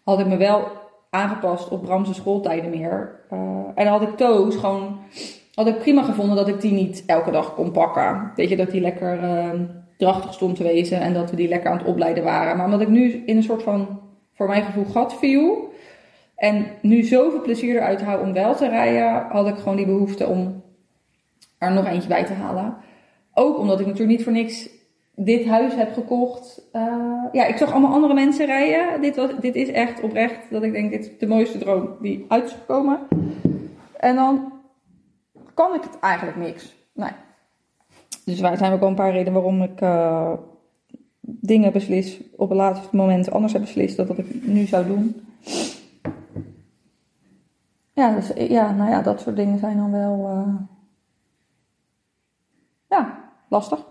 Had 0.03 0.19
ik 0.19 0.27
me 0.27 0.37
wel 0.37 0.67
aangepast 1.09 1.69
op 1.69 1.81
Bramse 1.81 2.13
schooltijden 2.13 2.69
meer. 2.69 3.19
Uh, 3.31 3.39
en 3.75 3.83
dan 3.85 3.87
had 3.87 4.01
ik 4.01 4.17
Toos 4.17 4.55
gewoon... 4.55 4.99
Had 5.55 5.67
ik 5.67 5.79
prima 5.79 6.01
gevonden 6.01 6.35
dat 6.35 6.47
ik 6.47 6.61
die 6.61 6.71
niet 6.71 7.03
elke 7.05 7.31
dag 7.31 7.53
kon 7.53 7.71
pakken. 7.71 8.31
Weet 8.35 8.49
je, 8.49 8.55
dat 8.55 8.71
die 8.71 8.81
lekker 8.81 9.23
uh, 9.23 9.49
drachtig 9.97 10.33
stond 10.33 10.55
te 10.55 10.63
wezen. 10.63 10.99
En 10.99 11.13
dat 11.13 11.29
we 11.29 11.35
die 11.35 11.47
lekker 11.47 11.69
aan 11.69 11.77
het 11.77 11.87
opleiden 11.87 12.23
waren. 12.23 12.57
Maar 12.57 12.65
omdat 12.65 12.81
ik 12.81 12.87
nu 12.87 13.23
in 13.25 13.37
een 13.37 13.43
soort 13.43 13.63
van, 13.63 13.99
voor 14.33 14.47
mijn 14.47 14.63
gevoel, 14.63 14.85
gat 14.85 15.17
viel. 15.17 15.73
En 16.35 16.65
nu 16.81 17.03
zoveel 17.03 17.41
plezier 17.41 17.75
eruit 17.75 18.01
hou 18.01 18.21
om 18.21 18.33
wel 18.33 18.55
te 18.55 18.69
rijden. 18.69 19.25
Had 19.29 19.47
ik 19.47 19.55
gewoon 19.55 19.75
die 19.75 19.85
behoefte 19.85 20.27
om 20.27 20.63
er 21.57 21.71
nog 21.71 21.87
eentje 21.87 22.09
bij 22.09 22.25
te 22.25 22.33
halen. 22.33 22.75
Ook 23.33 23.57
omdat 23.57 23.79
ik 23.79 23.85
natuurlijk 23.85 24.17
niet 24.17 24.23
voor 24.23 24.33
niks 24.33 24.69
dit 25.15 25.45
huis 25.45 25.75
heb 25.75 25.93
gekocht. 25.93 26.61
Uh, 26.73 27.23
ja, 27.31 27.45
ik 27.45 27.57
zag 27.57 27.71
allemaal 27.71 27.93
andere 27.93 28.13
mensen 28.13 28.45
rijden. 28.45 29.01
Dit, 29.01 29.15
was, 29.15 29.29
dit 29.39 29.55
is 29.55 29.71
echt 29.71 30.01
oprecht 30.01 30.51
dat 30.51 30.63
ik 30.63 30.71
denk, 30.71 30.91
dit 30.91 31.05
is 31.05 31.17
de 31.19 31.27
mooiste 31.27 31.57
droom 31.57 31.89
die 32.01 32.25
uit 32.27 32.45
is 32.45 32.51
gekomen. 32.51 32.99
En 33.97 34.15
dan 34.15 34.53
kan 35.55 35.73
ik 35.73 35.81
het 35.83 35.99
eigenlijk 35.99 36.37
niks. 36.37 36.75
Nee. 36.93 37.11
Dus 38.25 38.41
er 38.41 38.57
zijn 38.57 38.73
ook 38.73 38.79
wel 38.79 38.89
een 38.89 38.95
paar 38.95 39.11
redenen 39.11 39.33
waarom 39.33 39.61
ik 39.61 39.81
uh, 39.81 40.33
dingen 41.21 41.71
beslis 41.71 42.21
op 42.35 42.49
het 42.49 42.57
laatste 42.57 42.95
moment 42.95 43.31
anders 43.31 43.53
heb 43.53 43.61
beslist 43.61 43.97
dan 43.97 44.05
dat 44.05 44.17
ik 44.17 44.45
nu 44.45 44.65
zou 44.65 44.85
doen. 44.85 45.27
Ja, 47.93 48.15
dus, 48.15 48.31
ja, 48.35 48.71
nou 48.71 48.89
ja, 48.89 49.01
dat 49.01 49.21
soort 49.21 49.35
dingen 49.35 49.59
zijn 49.59 49.77
dan 49.77 49.91
wel 49.91 50.29
uh, 50.29 50.55
ja, 52.89 53.19
lastig. 53.49 53.85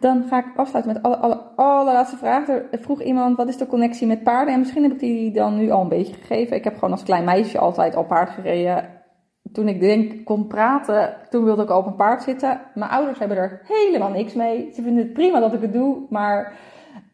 dan 0.00 0.24
ga 0.28 0.38
ik 0.38 0.56
afsluiten 0.56 0.92
met 0.92 1.02
alle, 1.02 1.16
alle 1.16 1.36
allerlaatste 1.56 2.16
vraag. 2.16 2.48
Er 2.48 2.68
vroeg 2.72 3.02
iemand, 3.02 3.36
wat 3.36 3.48
is 3.48 3.56
de 3.56 3.66
connectie 3.66 4.06
met 4.06 4.22
paarden? 4.22 4.54
En 4.54 4.60
misschien 4.60 4.82
heb 4.82 4.92
ik 4.92 4.98
die 4.98 5.32
dan 5.32 5.56
nu 5.56 5.70
al 5.70 5.82
een 5.82 5.88
beetje 5.88 6.14
gegeven. 6.14 6.56
Ik 6.56 6.64
heb 6.64 6.74
gewoon 6.74 6.90
als 6.90 7.02
klein 7.02 7.24
meisje 7.24 7.58
altijd 7.58 7.94
al 7.94 8.04
paard 8.04 8.30
gereden. 8.30 8.97
Toen 9.52 9.68
ik 9.68 9.80
denk 9.80 10.24
kon 10.24 10.46
praten, 10.46 11.14
toen 11.30 11.44
wilde 11.44 11.62
ik 11.62 11.70
al 11.70 11.78
op 11.78 11.86
een 11.86 11.96
paard 11.96 12.22
zitten. 12.22 12.60
Mijn 12.74 12.90
ouders 12.90 13.18
hebben 13.18 13.36
er 13.36 13.60
helemaal 13.64 14.10
niks 14.10 14.34
mee. 14.34 14.70
Ze 14.74 14.82
vinden 14.82 15.02
het 15.02 15.12
prima 15.12 15.40
dat 15.40 15.52
ik 15.52 15.60
het 15.60 15.72
doe, 15.72 15.96
maar 16.10 16.52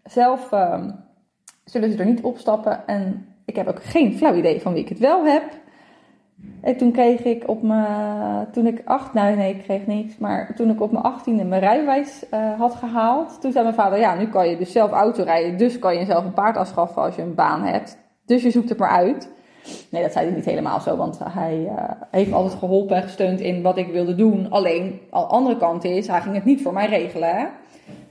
zelf 0.04 0.52
ehm, 0.52 0.90
zullen 1.64 1.92
ze 1.92 1.98
er 1.98 2.06
niet 2.06 2.22
opstappen. 2.22 2.86
En 2.86 3.26
ik 3.44 3.56
heb 3.56 3.68
ook 3.68 3.82
geen 3.82 4.16
flauw 4.16 4.34
idee 4.34 4.60
van 4.60 4.72
wie 4.72 4.82
ik 4.82 4.88
het 4.88 4.98
wel 4.98 5.24
heb. 5.24 5.44
En 6.60 6.76
toen 6.76 6.92
kreeg 6.92 7.24
ik 7.24 7.48
op 7.48 7.62
mijn, 7.62 8.50
toen 8.52 8.66
ik 8.66 8.82
acht, 8.84 9.12
nou 9.12 9.36
nee, 9.36 9.54
ik 9.54 9.62
kreeg 9.62 9.86
niks, 9.86 10.18
maar 10.18 10.54
toen 10.54 10.70
ik 10.70 10.80
op 10.80 10.92
mijn 10.92 11.04
achttiende 11.04 11.44
mijn 11.44 11.60
rijbewijs 11.60 12.24
uh, 12.34 12.58
had 12.58 12.74
gehaald, 12.74 13.40
toen 13.40 13.52
zei 13.52 13.64
mijn 13.64 13.76
vader, 13.76 13.98
ja, 13.98 14.14
nu 14.14 14.26
kan 14.26 14.48
je 14.48 14.56
dus 14.56 14.72
zelf 14.72 14.90
auto 14.90 15.22
rijden, 15.22 15.58
dus 15.58 15.78
kan 15.78 15.92
je 15.92 15.98
jezelf 15.98 16.24
een 16.24 16.32
paard 16.32 16.56
afschaffen 16.56 17.02
als 17.02 17.16
je 17.16 17.22
een 17.22 17.34
baan 17.34 17.62
hebt. 17.62 17.98
Dus 18.24 18.42
je 18.42 18.50
zoekt 18.50 18.68
het 18.68 18.78
maar 18.78 18.90
uit. 18.90 19.32
Nee, 19.90 20.02
dat 20.02 20.12
zei 20.12 20.26
hij 20.26 20.34
niet 20.34 20.44
helemaal 20.44 20.80
zo, 20.80 20.96
want 20.96 21.18
hij 21.22 21.58
uh, 21.58 21.90
heeft 22.10 22.30
me 22.30 22.36
altijd 22.36 22.58
geholpen 22.58 22.96
en 22.96 23.02
gesteund 23.02 23.40
in 23.40 23.62
wat 23.62 23.76
ik 23.76 23.92
wilde 23.92 24.14
doen. 24.14 24.50
Alleen, 24.50 25.00
al 25.10 25.26
andere 25.26 25.56
kant 25.56 25.84
is, 25.84 26.06
hij 26.06 26.20
ging 26.20 26.34
het 26.34 26.44
niet 26.44 26.62
voor 26.62 26.72
mij 26.72 26.86
regelen. 26.86 27.36
Hè? 27.36 27.46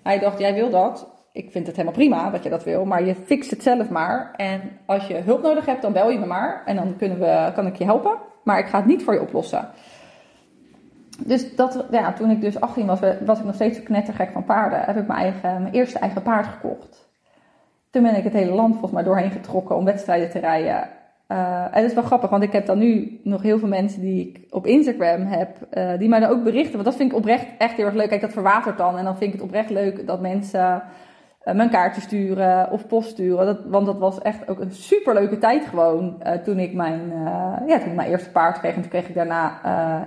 Hij 0.04 0.20
dacht, 0.20 0.40
jij 0.40 0.54
wil 0.54 0.70
dat, 0.70 1.08
ik 1.32 1.52
vind 1.52 1.68
het 1.68 1.76
helemaal 1.76 1.98
prima 1.98 2.30
dat 2.30 2.44
je 2.44 2.50
dat 2.50 2.64
wil, 2.64 2.86
maar 2.86 3.06
je 3.06 3.16
fixt 3.16 3.50
het 3.50 3.64
zelf 3.64 3.90
maar. 3.90 4.34
En 4.36 4.62
als 4.86 5.08
je 5.08 5.16
hulp 5.16 5.42
nodig 5.42 5.66
hebt, 5.66 5.82
dan 5.82 5.94
bel 5.94 6.10
je 6.10 6.20
me 6.20 6.26
maar 6.26 6.64
en 6.66 6.76
dan 6.76 6.96
kunnen 6.98 7.20
we, 7.20 7.52
kan 7.56 7.68
ik 7.68 7.76
je 7.76 7.84
helpen. 7.84 8.18
Maar 8.44 8.60
ik 8.60 8.66
ga 8.66 8.78
het 8.78 8.86
niet 8.86 9.04
voor 9.04 9.14
je 9.14 9.22
oplossen. 9.22 9.70
Dus 11.26 11.56
dat, 11.56 11.86
ja, 11.92 12.14
toen 12.14 12.30
ik 12.30 12.42
dus 12.42 12.60
18 12.60 12.86
was, 12.86 13.00
was 13.26 13.40
ik 13.40 13.46
nog 13.46 13.56
steeds 13.56 13.84
knettergek 13.84 14.32
van 14.32 14.44
paarden. 14.44 14.80
Heb 14.80 14.98
ik 14.98 15.08
mijn, 15.08 15.20
eigen, 15.20 15.62
mijn 15.62 15.74
eerste 15.74 16.00
eigen 16.00 16.22
paard 16.22 16.48
gekocht. 16.48 17.10
Toen 17.90 18.04
ben 18.04 18.16
ik 18.16 18.24
het 18.24 18.34
hele 18.34 18.54
land 18.54 18.72
volgens 18.72 18.92
mij 18.92 19.04
doorheen 19.04 19.32
getrokken 19.32 19.76
om 19.76 19.86
wedstrijden 19.86 20.30
te 20.30 20.40
rijden. 20.40 20.90
Uh, 21.34 21.64
en 21.72 21.82
dat 21.82 21.84
is 21.84 21.94
wel 21.94 22.04
grappig, 22.04 22.30
want 22.30 22.44
ik 22.44 22.52
heb 22.52 22.66
dan 22.66 22.78
nu 22.78 23.20
nog 23.24 23.42
heel 23.42 23.60
veel 23.60 23.68
mensen 23.68 24.02
die 24.02 24.30
ik 24.30 24.54
op 24.54 24.66
Instagram 24.66 25.26
heb, 25.26 25.58
uh, 25.74 25.98
die 25.98 26.10
mij 26.10 26.20
dan 26.20 26.30
ook 26.30 26.44
berichten. 26.44 26.74
Want 26.74 26.86
dat 26.86 26.96
vind 26.96 27.12
ik 27.12 27.18
oprecht 27.18 27.46
echt 27.58 27.76
heel 27.76 27.86
erg 27.86 27.96
leuk. 27.96 28.10
Kijk, 28.10 28.22
dat 28.22 28.34
verwatert 28.34 28.78
dan. 28.78 28.98
En 28.98 29.04
dan 29.04 29.18
vind 29.18 29.34
ik 29.34 29.40
het 29.40 29.48
oprecht 29.50 29.70
leuk 29.70 30.08
dat 30.08 30.22
mensen 30.22 30.84
uh, 31.46 31.54
mijn 31.54 31.70
kaartje 31.70 32.02
sturen 32.02 32.72
of 32.72 32.88
post 32.88 33.10
sturen. 33.10 33.70
Want 33.70 33.86
dat 33.86 34.00
was 34.00 34.22
echt 34.22 34.50
ook 34.50 34.60
een 34.60 34.72
superleuke 34.72 35.38
tijd 35.38 35.66
gewoon. 35.66 36.24
Toen, 36.44 36.60
ik 36.60 36.74
mijn, 36.74 37.02
ja, 37.68 37.80
toen 37.80 37.96
mijn 37.96 38.10
eerste 38.10 38.32
paard 38.32 38.60
kreeg. 38.60 38.76
En 38.76 38.82
toen 38.82 38.90
kreeg 38.90 39.08
ik 39.08 39.16
daarna, 39.16 39.60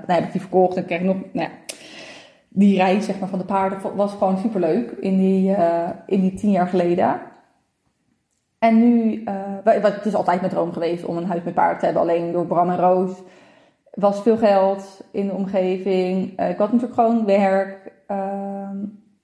nou, 0.07 0.19
heb 0.19 0.25
ik 0.25 0.33
die 0.33 0.41
verkocht. 0.41 0.77
En 0.77 0.85
kreeg 0.85 1.01
ik 1.01 1.07
nog, 1.07 1.17
nou 1.33 1.49
ja, 1.49 1.55
die 2.49 2.77
reis 2.77 3.05
zeg 3.05 3.19
maar, 3.19 3.29
van 3.29 3.39
de 3.39 3.45
paarden 3.45 3.79
was 3.97 4.13
gewoon 4.13 4.39
superleuk 4.39 4.91
in 4.91 5.17
die, 5.17 5.57
in 6.07 6.21
die 6.21 6.35
tien 6.35 6.51
jaar 6.51 6.69
geleden. 6.69 7.21
En 8.67 8.79
nu, 8.79 9.23
het 9.65 10.07
is 10.07 10.15
altijd 10.15 10.41
mijn 10.41 10.53
droom 10.53 10.73
geweest 10.73 11.05
om 11.05 11.17
een 11.17 11.27
huis 11.27 11.43
met 11.43 11.55
paard 11.55 11.79
te 11.79 11.85
hebben. 11.85 12.03
Alleen 12.03 12.33
door 12.33 12.47
Bram 12.47 12.71
en 12.71 12.77
Roos 12.77 13.11
was 13.91 14.23
veel 14.23 14.37
geld 14.37 15.01
in 15.13 15.27
de 15.27 15.33
omgeving. 15.33 16.31
ik 16.31 16.59
had 16.59 16.73
natuurlijk 16.73 16.95
gewoon 16.95 17.25
werk. 17.25 17.93
Ehm, 18.07 18.77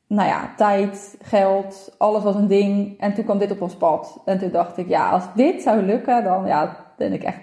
nou 0.07 0.29
ja, 0.29 0.53
tijd, 0.57 1.17
geld, 1.23 1.95
alles 1.99 2.23
was 2.23 2.35
een 2.35 2.47
ding. 2.47 3.01
En 3.01 3.15
toen 3.15 3.25
kwam 3.25 3.39
dit 3.39 3.51
op 3.51 3.63
ons 3.63 3.75
pad. 3.75 4.23
En 4.25 4.39
toen 4.39 4.51
dacht 4.51 4.79
ik, 4.79 4.89
ja, 4.89 5.11
als 5.11 5.25
dit 5.35 5.63
zou 5.63 5.83
lukken, 5.83 6.25
dan 6.25 6.47
ja, 6.47 6.77
ben 6.97 7.13
ik 7.13 7.23
echt, 7.23 7.41